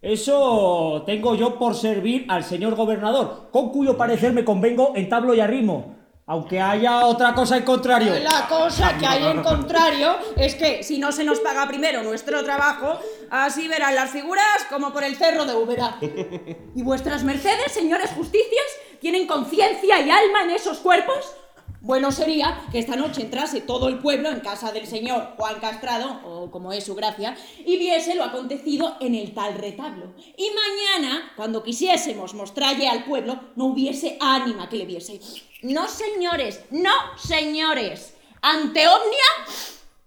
[0.00, 5.34] Eso tengo yo por servir al señor gobernador, con cuyo parecer me convengo en tablo
[5.34, 5.96] y arrimo,
[6.32, 8.14] aunque haya otra cosa en contrario.
[8.20, 12.42] La cosa que hay en contrario es que si no se nos paga primero nuestro
[12.42, 12.98] trabajo,
[13.28, 15.98] así verán las figuras como por el cerro de Úbeda.
[16.74, 18.64] ¿Y vuestras mercedes, señores justicias,
[18.98, 21.34] tienen conciencia y alma en esos cuerpos?
[21.82, 26.20] Bueno sería que esta noche entrase todo el pueblo en casa del señor Juan Castrado,
[26.24, 30.14] o como es su gracia, y viese lo acontecido en el tal retablo.
[30.38, 35.20] Y mañana, cuando quisiésemos mostralle al pueblo, no hubiese ánima que le viese.
[35.62, 38.14] No, señores, no, señores.
[38.40, 39.46] Ante Omnia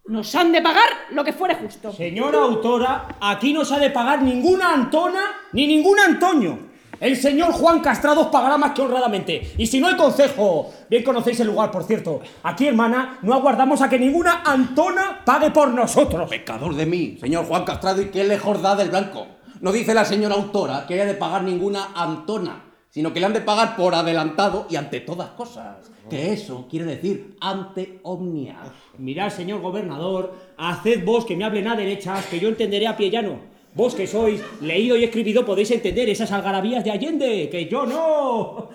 [0.08, 1.94] nos han de pagar lo que fuere justo.
[1.94, 6.60] Señora autora, aquí no se ha de pagar ninguna Antona ni ningún Antonio.
[7.00, 9.54] El señor Juan Castrado os pagará más que honradamente.
[9.58, 12.22] Y si no hay consejo, bien conocéis el lugar, por cierto.
[12.44, 16.30] Aquí, hermana, no aguardamos a que ninguna Antona pague por nosotros.
[16.30, 19.28] Pecador de mí, señor Juan Castrado, y qué lejos da del blanco.
[19.62, 22.62] No dice la señora autora que haya de pagar ninguna Antona,
[22.96, 25.92] sino que le han de pagar por adelantado y ante todas cosas.
[26.10, 28.56] Que eso quiere decir ante omnia.
[29.00, 33.10] Mirad, señor gobernador, haced vos que me hablen a derechas, que yo entenderé a pie
[33.10, 33.40] llano.
[33.74, 38.70] Vos que sois leído y escribido podéis entender esas algarabías de Allende, que yo no.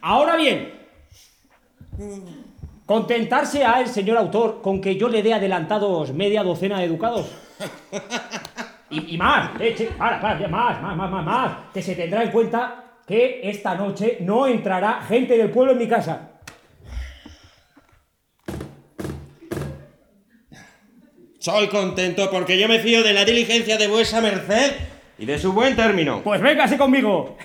[0.00, 0.72] Ahora bien,
[2.86, 7.30] contentarse a el señor autor con que yo le dé adelantados media docena de educados.
[8.90, 12.24] Y, y más, eh, che, para, para, más, más, más, más, más, que se tendrá
[12.24, 16.30] en cuenta que esta noche no entrará gente del pueblo en mi casa.
[21.40, 24.74] Soy contento porque yo me fío de la diligencia de vuesa merced
[25.18, 26.22] y de su buen término.
[26.22, 27.36] Pues véngase conmigo.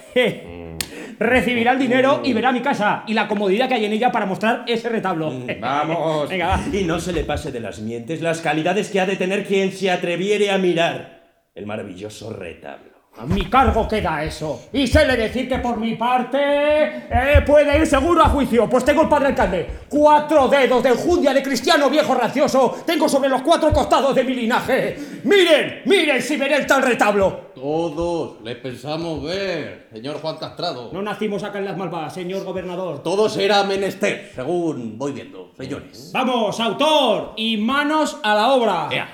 [1.17, 4.27] Recibirá el dinero y verá mi casa y la comodidad que hay en ella para
[4.27, 5.33] mostrar ese retablo.
[5.59, 6.29] Vamos.
[6.29, 6.63] Venga, va.
[6.71, 9.71] Y no se le pase de las mientes las calidades que ha de tener quien
[9.71, 11.23] se atreviere a mirar
[11.55, 12.94] el maravilloso retablo.
[13.17, 14.63] A mi cargo queda eso.
[14.73, 19.03] Y séle decir que por mi parte eh, puede ir seguro a juicio, pues tengo
[19.03, 19.69] el padre alcalde.
[19.87, 24.33] Cuatro dedos de enjundia de cristiano viejo racioso tengo sobre los cuatro costados de mi
[24.33, 24.97] linaje.
[25.23, 27.51] Miren, miren si veré el tal retablo.
[27.55, 30.89] Todos le pensamos ver, señor Juan Castrado.
[30.91, 33.01] No nacimos acá en las Malvas, señor gobernador.
[33.01, 36.11] Todo será menester, según voy viendo, señores.
[36.13, 38.89] Vamos, autor, y manos a la obra.
[38.91, 39.07] Ea.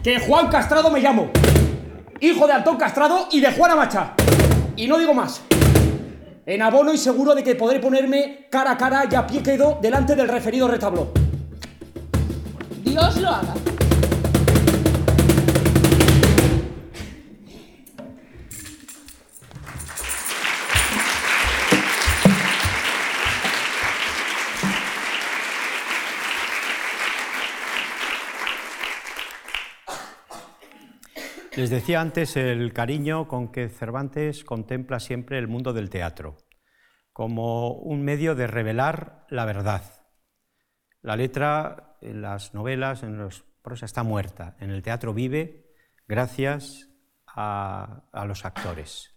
[0.00, 1.30] Que Juan Castrado me llamo.
[2.22, 4.12] Hijo de Antón Castrado y de Juana Macha.
[4.76, 5.40] Y no digo más.
[6.44, 9.78] en abono y seguro de que podré ponerme cara a cara y a pie quedo
[9.80, 11.12] delante del referido retablo.
[12.82, 13.54] Dios lo haga.
[31.60, 36.38] Les decía antes el cariño con que Cervantes contempla siempre el mundo del teatro,
[37.12, 39.82] como un medio de revelar la verdad.
[41.02, 44.56] La letra en las novelas, en los prosa, está muerta.
[44.58, 45.74] En el teatro vive
[46.08, 46.88] gracias
[47.26, 49.14] a, a los actores.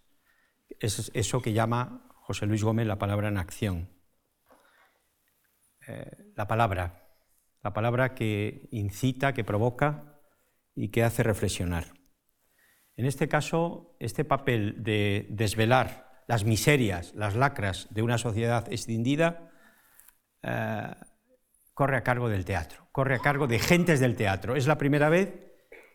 [0.82, 3.90] Es eso que llama José Luis Gómez la palabra en acción.
[5.88, 7.08] Eh, la palabra,
[7.62, 10.20] la palabra que incita, que provoca
[10.76, 12.03] y que hace reflexionar.
[12.96, 19.52] En este caso, este papel de desvelar las miserias, las lacras de una sociedad extendida,
[20.42, 20.94] eh,
[21.74, 24.56] corre a cargo del teatro, corre a cargo de gentes del teatro.
[24.56, 25.34] Es la primera vez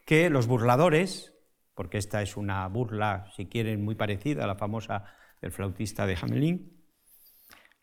[0.05, 1.35] que los burladores,
[1.75, 5.05] porque esta es una burla, si quieren, muy parecida a la famosa
[5.41, 6.79] del flautista de Hamelin,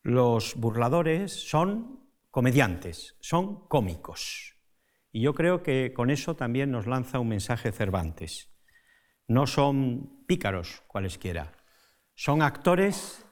[0.04, 4.56] los burladores son comediantes, son cómicos.
[5.12, 8.55] Y yo creo que con eso también nos lanza un mensaje Cervantes.
[9.28, 11.54] No son pícaros cualesquiera,
[12.14, 13.26] son actores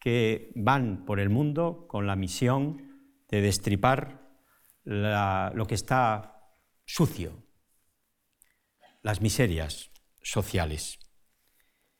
[0.00, 4.28] que van por el mundo con la misión de destripar
[4.84, 6.52] lo que está
[6.84, 7.42] sucio,
[9.02, 9.90] las miserias
[10.22, 10.98] sociales.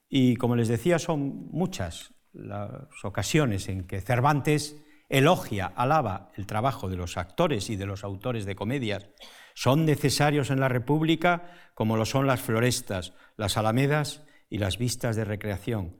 [0.08, 6.88] Y como les decía, son muchas las ocasiones en que Cervantes elogia, alaba el trabajo
[6.88, 9.08] de los actores y de los autores de comedias.
[9.54, 15.16] Son necesarios en la República como lo son las florestas, las alamedas y las vistas
[15.16, 15.98] de recreación,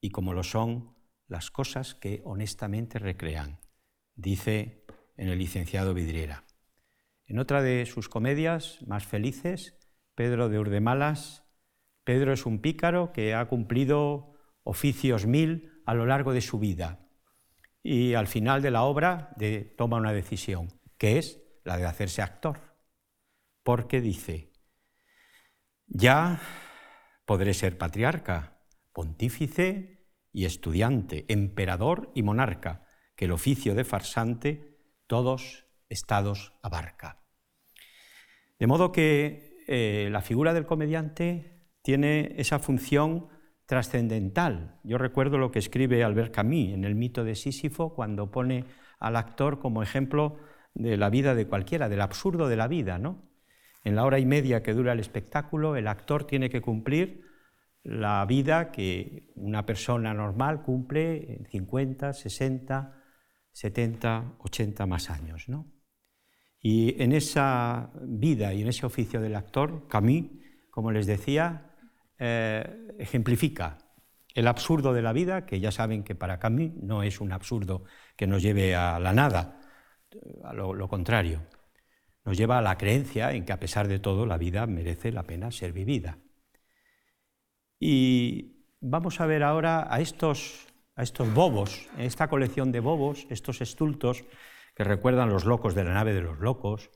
[0.00, 0.94] y como lo son
[1.26, 3.60] las cosas que honestamente recrean,
[4.14, 4.84] dice
[5.16, 6.44] en el licenciado Vidriera.
[7.26, 9.78] En otra de sus comedias más felices,
[10.14, 11.44] Pedro de Urdemalas,
[12.04, 17.03] Pedro es un pícaro que ha cumplido oficios mil a lo largo de su vida
[17.84, 19.36] y al final de la obra
[19.76, 22.58] toma una decisión, que es la de hacerse actor,
[23.62, 24.52] porque dice,
[25.86, 26.40] ya
[27.26, 28.58] podré ser patriarca,
[28.92, 37.22] pontífice y estudiante, emperador y monarca, que el oficio de farsante todos estados abarca.
[38.58, 43.28] De modo que eh, la figura del comediante tiene esa función
[43.66, 44.78] trascendental.
[44.84, 48.64] Yo recuerdo lo que escribe Albert Camus en el mito de Sísifo cuando pone
[48.98, 50.36] al actor como ejemplo
[50.74, 53.30] de la vida de cualquiera, del absurdo de la vida, ¿no?
[53.84, 57.22] En la hora y media que dura el espectáculo, el actor tiene que cumplir
[57.82, 63.02] la vida que una persona normal cumple en 50, 60,
[63.52, 65.48] 70, 80 más años.
[65.48, 65.70] ¿no?
[66.60, 70.24] Y en esa vida y en ese oficio del actor, Camus,
[70.70, 71.73] como les decía,
[72.18, 73.78] eh, ejemplifica
[74.34, 77.84] el absurdo de la vida, que ya saben que para Camus no es un absurdo
[78.16, 79.60] que nos lleve a la nada,
[80.42, 81.42] a lo, lo contrario,
[82.24, 85.22] nos lleva a la creencia en que a pesar de todo la vida merece la
[85.24, 86.18] pena ser vivida.
[87.78, 90.66] Y vamos a ver ahora a estos,
[90.96, 94.24] a estos bobos, esta colección de bobos, estos estultos
[94.74, 96.90] que recuerdan los locos de la nave de los locos.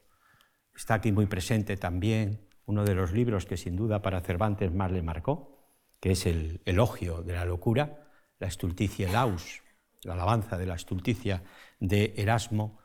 [0.74, 4.93] Está aquí muy presente también uno de los libros que sin duda para Cervantes más
[4.93, 5.57] le marcó,
[6.01, 9.62] que es el elogio de la locura, la Stultitia Laus,
[10.03, 11.43] la alabanza de la estulticia
[11.81, 12.78] de Erasmo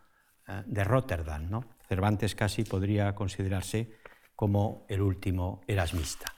[0.48, 1.62] eh, de Rotterdam.
[1.86, 4.00] Cervantes casi podría considerarse
[4.38, 6.34] como el último erasmista.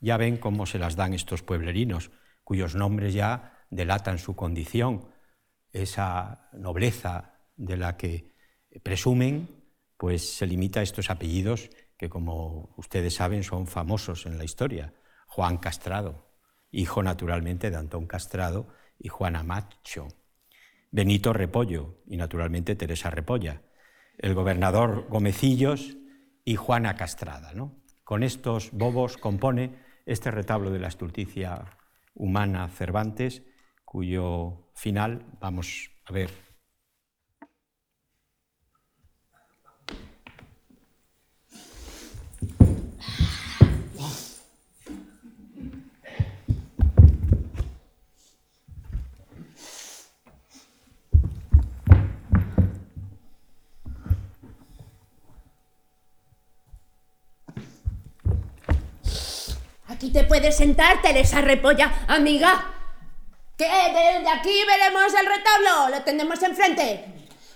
[0.00, 2.12] Ya ven cómo se las dan estos pueblerinos,
[2.44, 5.08] cuyos nombres ya delatan su condición,
[5.72, 8.32] esa nobleza de la que
[8.84, 9.64] presumen,
[9.96, 14.94] pues se limita a estos apellidos que, como ustedes saben, son famosos en la historia.
[15.26, 16.30] Juan Castrado,
[16.70, 18.68] hijo naturalmente de Antón Castrado
[18.98, 20.08] y Juana Macho.
[20.90, 23.62] Benito Repollo y naturalmente Teresa Repolla
[24.18, 25.96] el gobernador Gomecillos
[26.44, 27.52] y Juana Castrada.
[27.54, 27.82] ¿no?
[28.04, 31.78] Con estos bobos compone este retablo de la estulticia
[32.14, 33.42] humana Cervantes,
[33.84, 36.30] cuyo final vamos a ver
[60.04, 62.74] Aquí te puedes sentar, Teresa Repolla, amiga.
[63.56, 67.06] Que desde aquí veremos el retablo, lo tenemos enfrente.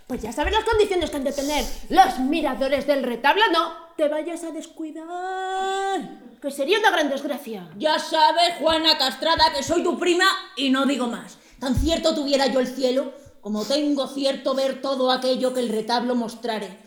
[0.07, 4.09] Pues ya sabes las condiciones que han de tener los miradores del retablo, no te
[4.09, 6.01] vayas a descuidar,
[6.41, 7.69] que sería una gran desgracia.
[7.77, 10.25] Ya sabes, Juana Castrada, que soy tu prima
[10.57, 11.37] y no digo más.
[11.61, 13.13] Tan cierto tuviera yo el cielo,
[13.43, 16.79] como tengo cierto ver todo aquello que el retablo mostrare.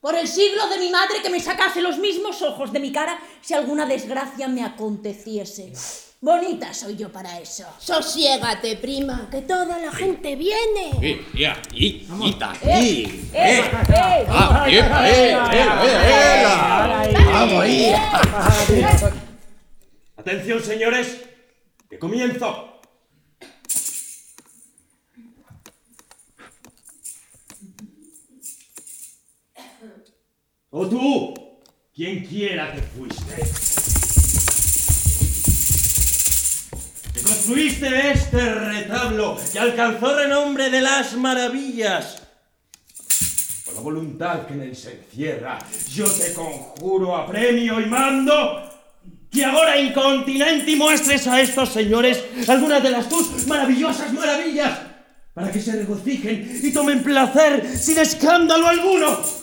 [0.00, 3.18] Por el siglo de mi madre que me sacase los mismos ojos de mi cara
[3.42, 5.72] si alguna desgracia me aconteciese.
[6.22, 7.64] Bonita soy yo para eso.
[7.78, 10.90] Sosiégate, prima, que toda la gente viene.
[11.02, 12.06] Eh, ya, y,
[12.62, 13.62] Eh, eh, eh.
[13.88, 14.26] eh.
[14.28, 15.66] Ah, eh, eh, eh,
[17.04, 17.94] eh, Vamos ahí.
[20.16, 21.20] Atención, señores,
[21.88, 22.69] que comienzo.
[30.72, 31.34] O tú,
[31.92, 33.42] quien quiera que fuiste,
[37.12, 42.22] que construiste este retablo que alcanzó renombre de las maravillas.
[43.64, 48.62] Por la voluntad que en él se encierra, yo te conjuro a premio y mando
[49.28, 54.78] que ahora incontinenti muestres a estos señores algunas de las tus maravillosas maravillas,
[55.34, 59.39] para que se regocijen y tomen placer sin escándalo alguno.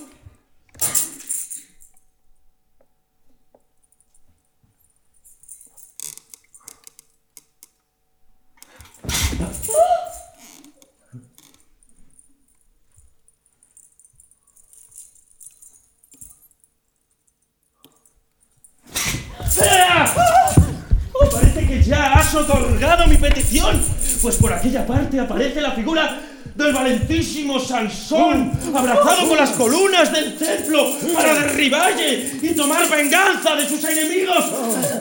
[24.22, 26.20] Pues por aquella parte aparece la figura
[26.54, 33.70] del valentísimo Sansón, abrazado con las columnas del templo para derriballe y tomar venganza de
[33.70, 34.44] sus enemigos.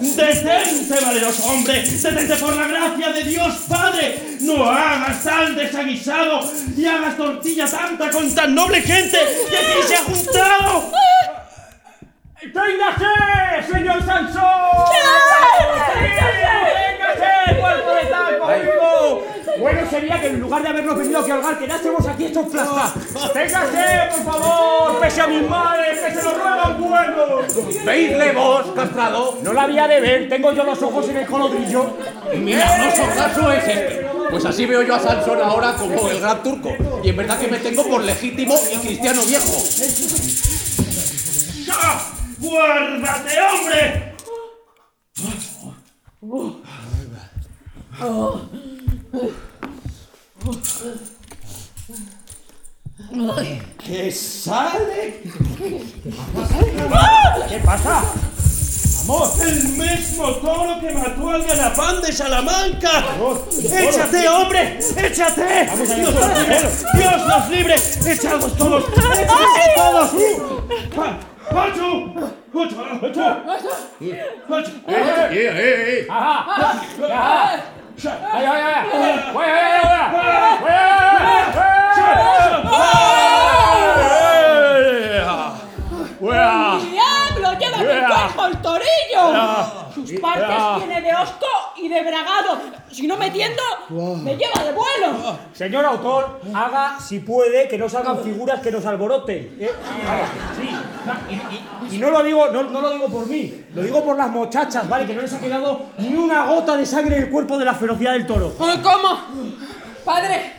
[0.00, 4.38] Detente, valeroso hombre, detente por la gracia de Dios Padre.
[4.42, 9.18] No hagas tal desaguisado y hagas tortilla tanta con tan noble gente
[9.50, 10.92] que aquí se ha juntado.
[12.40, 14.86] ¡Téngase, señor Sansón!
[17.06, 19.26] ¡Téngase, cuerpo de tal conmigo!
[19.58, 22.92] Bueno sería que en lugar de habernos venido aquí a holgar, quedásemos aquí hechos plasta.
[23.32, 25.00] ¡Téngase, por favor!
[25.00, 27.84] ¡Pese a mis males, que se lo ruegan cuernos!
[27.84, 29.38] ¿Veisle vos, castrado?
[29.42, 31.96] No la había de ver, tengo yo los ojos en el colodrillo.
[32.34, 34.06] Milagroso caso es este.
[34.30, 36.70] Pues así veo yo a Sansón ahora como el gran turco.
[37.02, 39.62] Y en verdad que me tengo por legítimo y cristiano viejo.
[41.64, 42.00] ¡Ya!
[42.38, 44.16] ¡Guárdate, hombre!
[53.84, 55.22] ¿Qué sale?
[57.48, 58.02] ¿Qué pasa?
[59.06, 59.40] ¡Vamos!
[59.40, 63.04] ¡El mismo toro que mató al ganapán de Salamanca!
[63.62, 64.78] ¡Échate, hombre!
[64.96, 65.70] ¡Échate!
[65.76, 66.58] ¡Dios nos libre!
[66.94, 67.74] ¡Dios nos libre!
[68.06, 68.84] ¡Echados todos!
[68.88, 70.10] ¡Échate todos!
[70.94, 71.18] Pa-
[71.50, 72.12] ¡Pacho!
[72.52, 72.76] ¡Pacho!
[74.48, 74.70] ¡Pacho!
[86.20, 87.58] ¡Diablo!
[87.58, 89.86] ¡Lleva mi cuerpo el torillo!
[89.94, 91.46] Sus partes tiene de osco
[91.76, 92.58] y de bragado.
[92.90, 93.62] Si no me tiendo,
[94.22, 95.38] me lleva de vuelo.
[95.52, 99.56] Señor autor, haga, si puede, que no salgan figuras que nos alboroten.
[99.58, 99.70] ¿eh?
[100.60, 100.68] Sí.
[101.30, 101.34] Y,
[101.92, 104.30] y- y no lo digo, no, no lo digo por mí, lo digo por las
[104.30, 105.06] muchachas, ¿vale?
[105.06, 107.74] Que no les ha quedado ni una gota de sangre en el cuerpo de la
[107.74, 108.54] ferocidad del toro.
[108.56, 109.20] ¿Cómo?
[110.04, 110.52] Padre,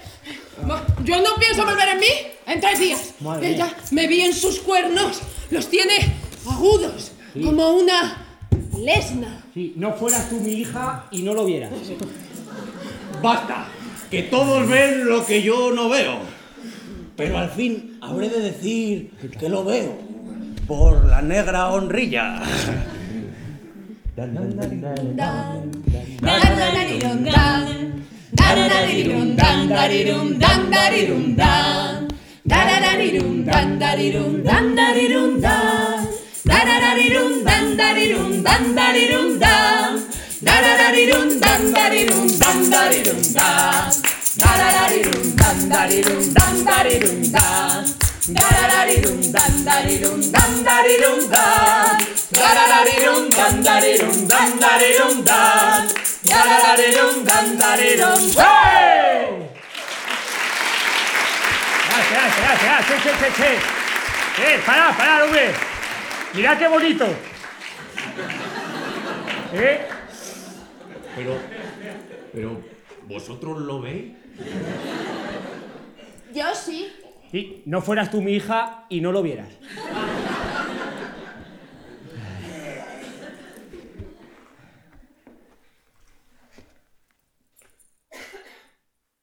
[1.03, 2.06] yo no pienso volver en mí
[2.45, 3.14] en tres días.
[3.19, 5.22] Madre Ella me vi en sus cuernos.
[5.52, 5.94] Los tiene
[6.49, 7.11] agudos,
[7.44, 8.26] como una
[8.78, 9.44] lesna.
[9.53, 11.72] Si no fueras tú mi hija y no lo vieras.
[13.22, 13.68] Basta,
[14.11, 16.19] que todos ven lo que yo no veo.
[17.15, 19.98] Pero al fin habré de decir que lo veo
[20.68, 22.41] por la negra honrilla.
[64.40, 65.54] Eh, pará, pará, hombre.
[66.34, 67.06] Mirad qué bonito.
[69.54, 69.88] ¿Eh?
[71.16, 71.40] Pero,
[72.34, 72.62] pero,
[73.04, 74.14] ¿Vosotros lo veis?
[76.34, 76.94] Yo sí.
[77.32, 79.49] Sí, no fueras tú mi hija y no lo vieras.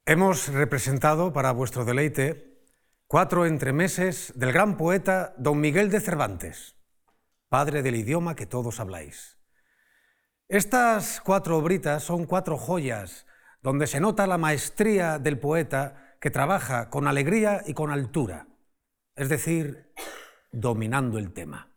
[0.06, 2.60] Hemos representado para vuestro deleite
[3.06, 6.76] cuatro entremeses del gran poeta don Miguel de Cervantes,
[7.48, 9.39] padre del idioma que todos habláis.
[10.47, 13.26] Estas cuatro obritas son cuatro joyas
[13.62, 18.48] donde se nota la maestría del poeta que trabaja con alegría y con altura,
[19.14, 19.92] es decir,
[20.52, 21.76] dominando el tema.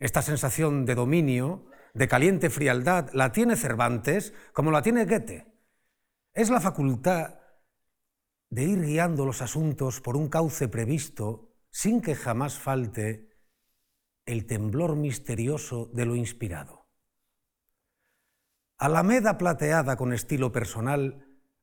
[0.00, 5.46] Esta sensación de dominio, de caliente frialdad, la tiene Cervantes como la tiene Goethe.
[6.34, 7.38] Es la facultad
[8.50, 13.30] de ir guiando los asuntos por un cauce previsto sin que jamás falte
[14.24, 16.88] el temblor misterioso de lo inspirado.
[18.76, 21.22] Alameda plateada con estilo personal,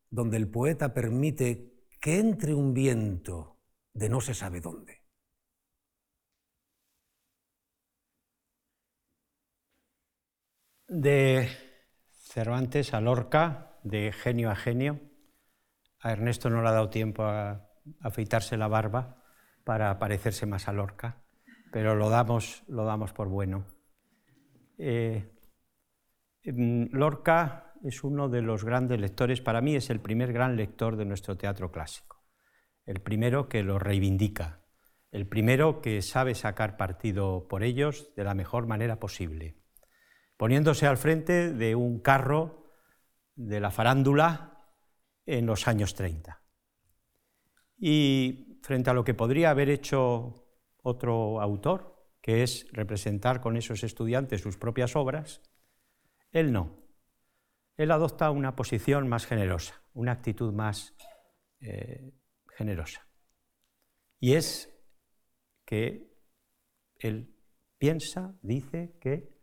[0.09, 1.72] donde el poeta permite
[2.03, 3.61] que entre un viento
[3.93, 5.05] de no se sabe dónde.
[10.85, 11.47] De
[12.09, 14.99] Cervantes a Lorca, de genio a genio.
[16.01, 17.71] A Ernesto no le ha dado tiempo a
[18.01, 19.23] afeitarse la barba
[19.63, 21.23] para parecerse más a Lorca,
[21.71, 23.65] pero lo damos, lo damos por bueno.
[24.77, 25.31] Eh,
[26.43, 31.05] Lorca es uno de los grandes lectores, para mí es el primer gran lector de
[31.05, 32.23] nuestro teatro clásico,
[32.85, 34.61] el primero que lo reivindica,
[35.11, 39.57] el primero que sabe sacar partido por ellos de la mejor manera posible,
[40.37, 42.71] poniéndose al frente de un carro
[43.35, 44.65] de la farándula
[45.25, 46.41] en los años 30.
[47.77, 50.47] Y frente a lo que podría haber hecho
[50.83, 55.41] otro autor, que es representar con esos estudiantes sus propias obras,
[56.31, 56.82] él no.
[57.77, 60.93] Él adopta una posición más generosa, una actitud más
[61.59, 62.13] eh,
[62.55, 63.07] generosa.
[64.19, 64.69] Y es
[65.65, 66.13] que
[66.97, 67.35] él
[67.77, 69.33] piensa, dice que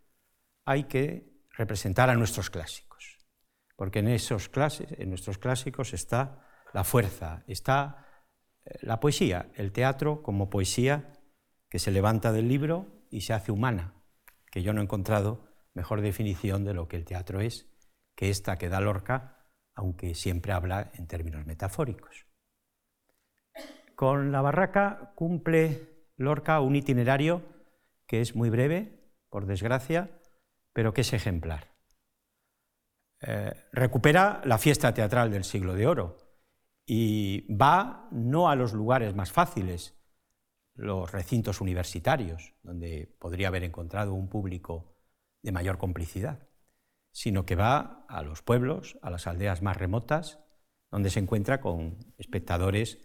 [0.64, 3.18] hay que representar a nuestros clásicos,
[3.76, 8.06] porque en, esos clases, en nuestros clásicos está la fuerza, está
[8.64, 11.12] eh, la poesía, el teatro como poesía
[11.68, 13.94] que se levanta del libro y se hace humana,
[14.50, 17.70] que yo no he encontrado mejor definición de lo que el teatro es
[18.20, 22.26] que esta que da Lorca, aunque siempre habla en términos metafóricos.
[23.94, 27.42] Con la barraca cumple Lorca un itinerario
[28.06, 30.20] que es muy breve, por desgracia,
[30.74, 31.68] pero que es ejemplar.
[33.22, 36.18] Eh, recupera la fiesta teatral del siglo de oro
[36.84, 39.98] y va no a los lugares más fáciles,
[40.74, 44.94] los recintos universitarios, donde podría haber encontrado un público
[45.40, 46.49] de mayor complicidad,
[47.12, 50.38] sino que va a los pueblos, a las aldeas más remotas,
[50.90, 52.98] donde se encuentra con espectadores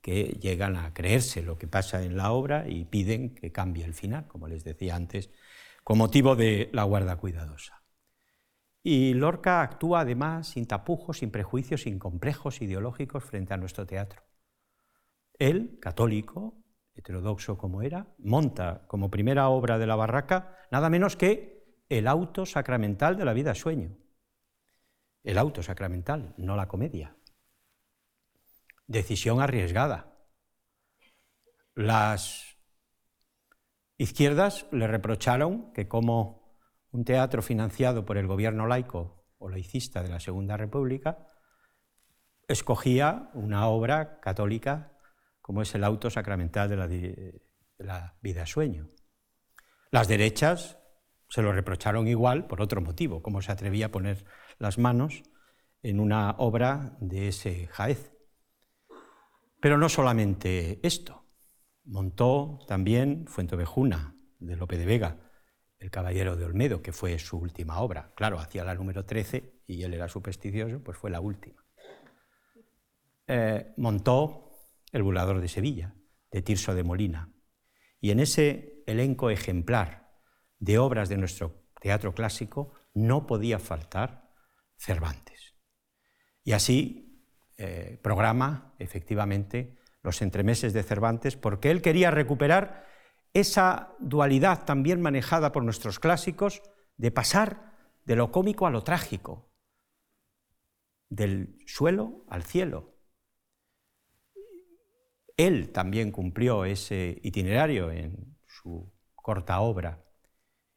[0.00, 3.94] que llegan a creerse lo que pasa en la obra y piden que cambie el
[3.94, 5.30] final, como les decía antes,
[5.84, 7.82] con motivo de la guarda cuidadosa.
[8.82, 14.22] Y Lorca actúa además sin tapujos, sin prejuicios, sin complejos ideológicos frente a nuestro teatro.
[15.38, 16.62] Él, católico,
[16.94, 21.61] heterodoxo como era, monta como primera obra de la barraca nada menos que
[21.98, 23.98] el auto sacramental de la vida sueño.
[25.22, 27.16] El auto sacramental, no la comedia.
[28.86, 30.16] Decisión arriesgada.
[31.74, 32.56] Las
[33.98, 36.56] izquierdas le reprocharon que como
[36.92, 41.28] un teatro financiado por el gobierno laico o laicista de la Segunda República,
[42.48, 44.98] escogía una obra católica
[45.42, 47.42] como es el auto sacramental de
[47.78, 48.88] la, vida sueño.
[49.90, 50.78] Las derechas
[51.32, 54.26] se lo reprocharon igual por otro motivo, cómo se atrevía a poner
[54.58, 55.22] las manos
[55.82, 58.12] en una obra de ese Jaez.
[59.58, 61.24] Pero no solamente esto,
[61.84, 65.30] montó también Fuentovejuna, de Lope de Vega,
[65.78, 68.12] El Caballero de Olmedo, que fue su última obra.
[68.14, 71.64] Claro, hacía la número 13 y él era supersticioso, pues fue la última.
[73.26, 74.50] Eh, montó
[74.92, 75.94] El Volador de Sevilla,
[76.30, 77.32] de Tirso de Molina.
[78.02, 80.01] Y en ese elenco ejemplar
[80.62, 84.30] de obras de nuestro teatro clásico, no podía faltar
[84.76, 85.56] Cervantes.
[86.44, 87.26] Y así
[87.58, 92.86] eh, programa efectivamente los entremeses de Cervantes porque él quería recuperar
[93.32, 96.62] esa dualidad también manejada por nuestros clásicos
[96.96, 97.72] de pasar
[98.04, 99.52] de lo cómico a lo trágico,
[101.08, 103.00] del suelo al cielo.
[105.36, 110.11] Él también cumplió ese itinerario en su corta obra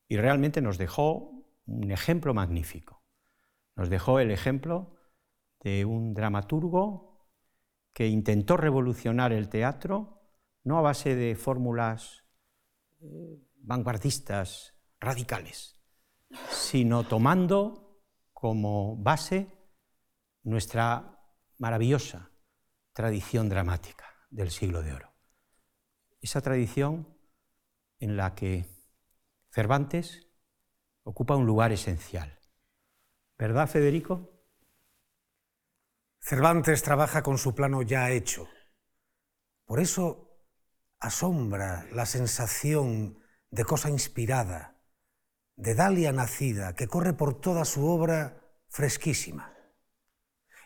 [0.07, 3.03] y realmente nos dejó un ejemplo magnífico.
[3.75, 4.95] Nos dejó el ejemplo
[5.61, 7.29] de un dramaturgo
[7.93, 10.21] que intentó revolucionar el teatro,
[10.63, 12.23] no a base de fórmulas
[13.01, 15.81] eh, vanguardistas, radicales,
[16.49, 18.01] sino tomando
[18.33, 19.51] como base
[20.43, 21.19] nuestra
[21.57, 22.31] maravillosa
[22.93, 25.13] tradición dramática del siglo de oro.
[26.21, 27.17] Esa tradición
[27.99, 28.74] en la que
[29.55, 30.27] Cervantes
[31.03, 32.41] ocupa un lugar esencial.
[33.37, 34.29] ¿Verdad, Federico?
[36.19, 38.49] Cervantes trabaja con su plano ya hecho.
[39.63, 40.41] Por eso
[40.99, 43.17] asombra la sensación
[43.49, 44.83] de cosa inspirada,
[45.55, 49.53] de Dalia nacida, que corre por toda su obra fresquísima.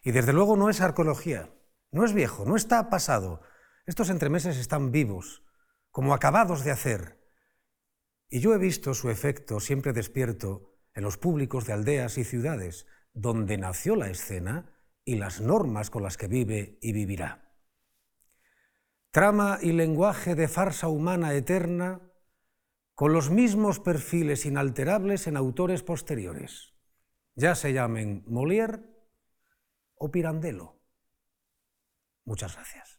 [0.01, 1.53] Y desde luego no es arqueología,
[1.91, 3.43] no es viejo, no está pasado.
[3.85, 5.43] Estos entremeses están vivos,
[5.91, 7.18] como acabados de hacer.
[8.29, 12.85] Y yo he visto su efecto siempre despierto en los públicos de aldeas y ciudades,
[13.13, 17.51] donde nació la escena y las normas con las que vive y vivirá.
[19.11, 22.01] Trama y lenguaje de farsa humana eterna
[22.93, 26.75] con los mismos perfiles inalterables en autores posteriores,
[27.33, 28.83] ya se llamen Molière
[29.95, 30.79] o Pirandello.
[32.25, 32.98] Muchas gracias.